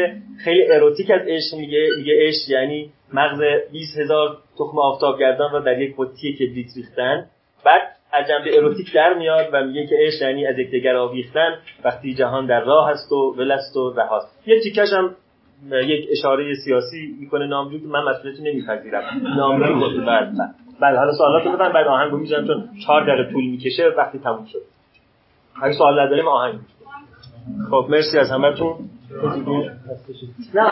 [0.44, 1.88] خیلی اروتیک از عشق میگه.
[1.98, 3.40] میگه عشق یعنی مغز
[3.72, 7.26] 20 هزار تخم آفتابگردان را در یک قطی کبریت ریختن.
[7.64, 7.82] بعد
[8.12, 12.46] از جنبه اروتیک در میاد و میگه که عشق یعنی از یکدیگر آویختن وقتی جهان
[12.46, 14.42] در راه است و ولست و رهاست.
[14.46, 15.16] یه تیکش هم
[15.72, 19.02] یک اشاره سیاسی می‌کنه نامجو که من مسئولیت نمیپذیرم.
[19.36, 20.32] نامجو خود بعد.
[20.80, 24.58] بله حالا سوالاتو بدن بعد آهنگو می‌ذارم چون 4 دقیقه طول می‌کشه وقتی تموم شد.
[25.62, 26.58] اگه سوال نداریم آهنگ
[27.70, 28.76] خب مرسی از همتون.
[30.54, 30.62] نه.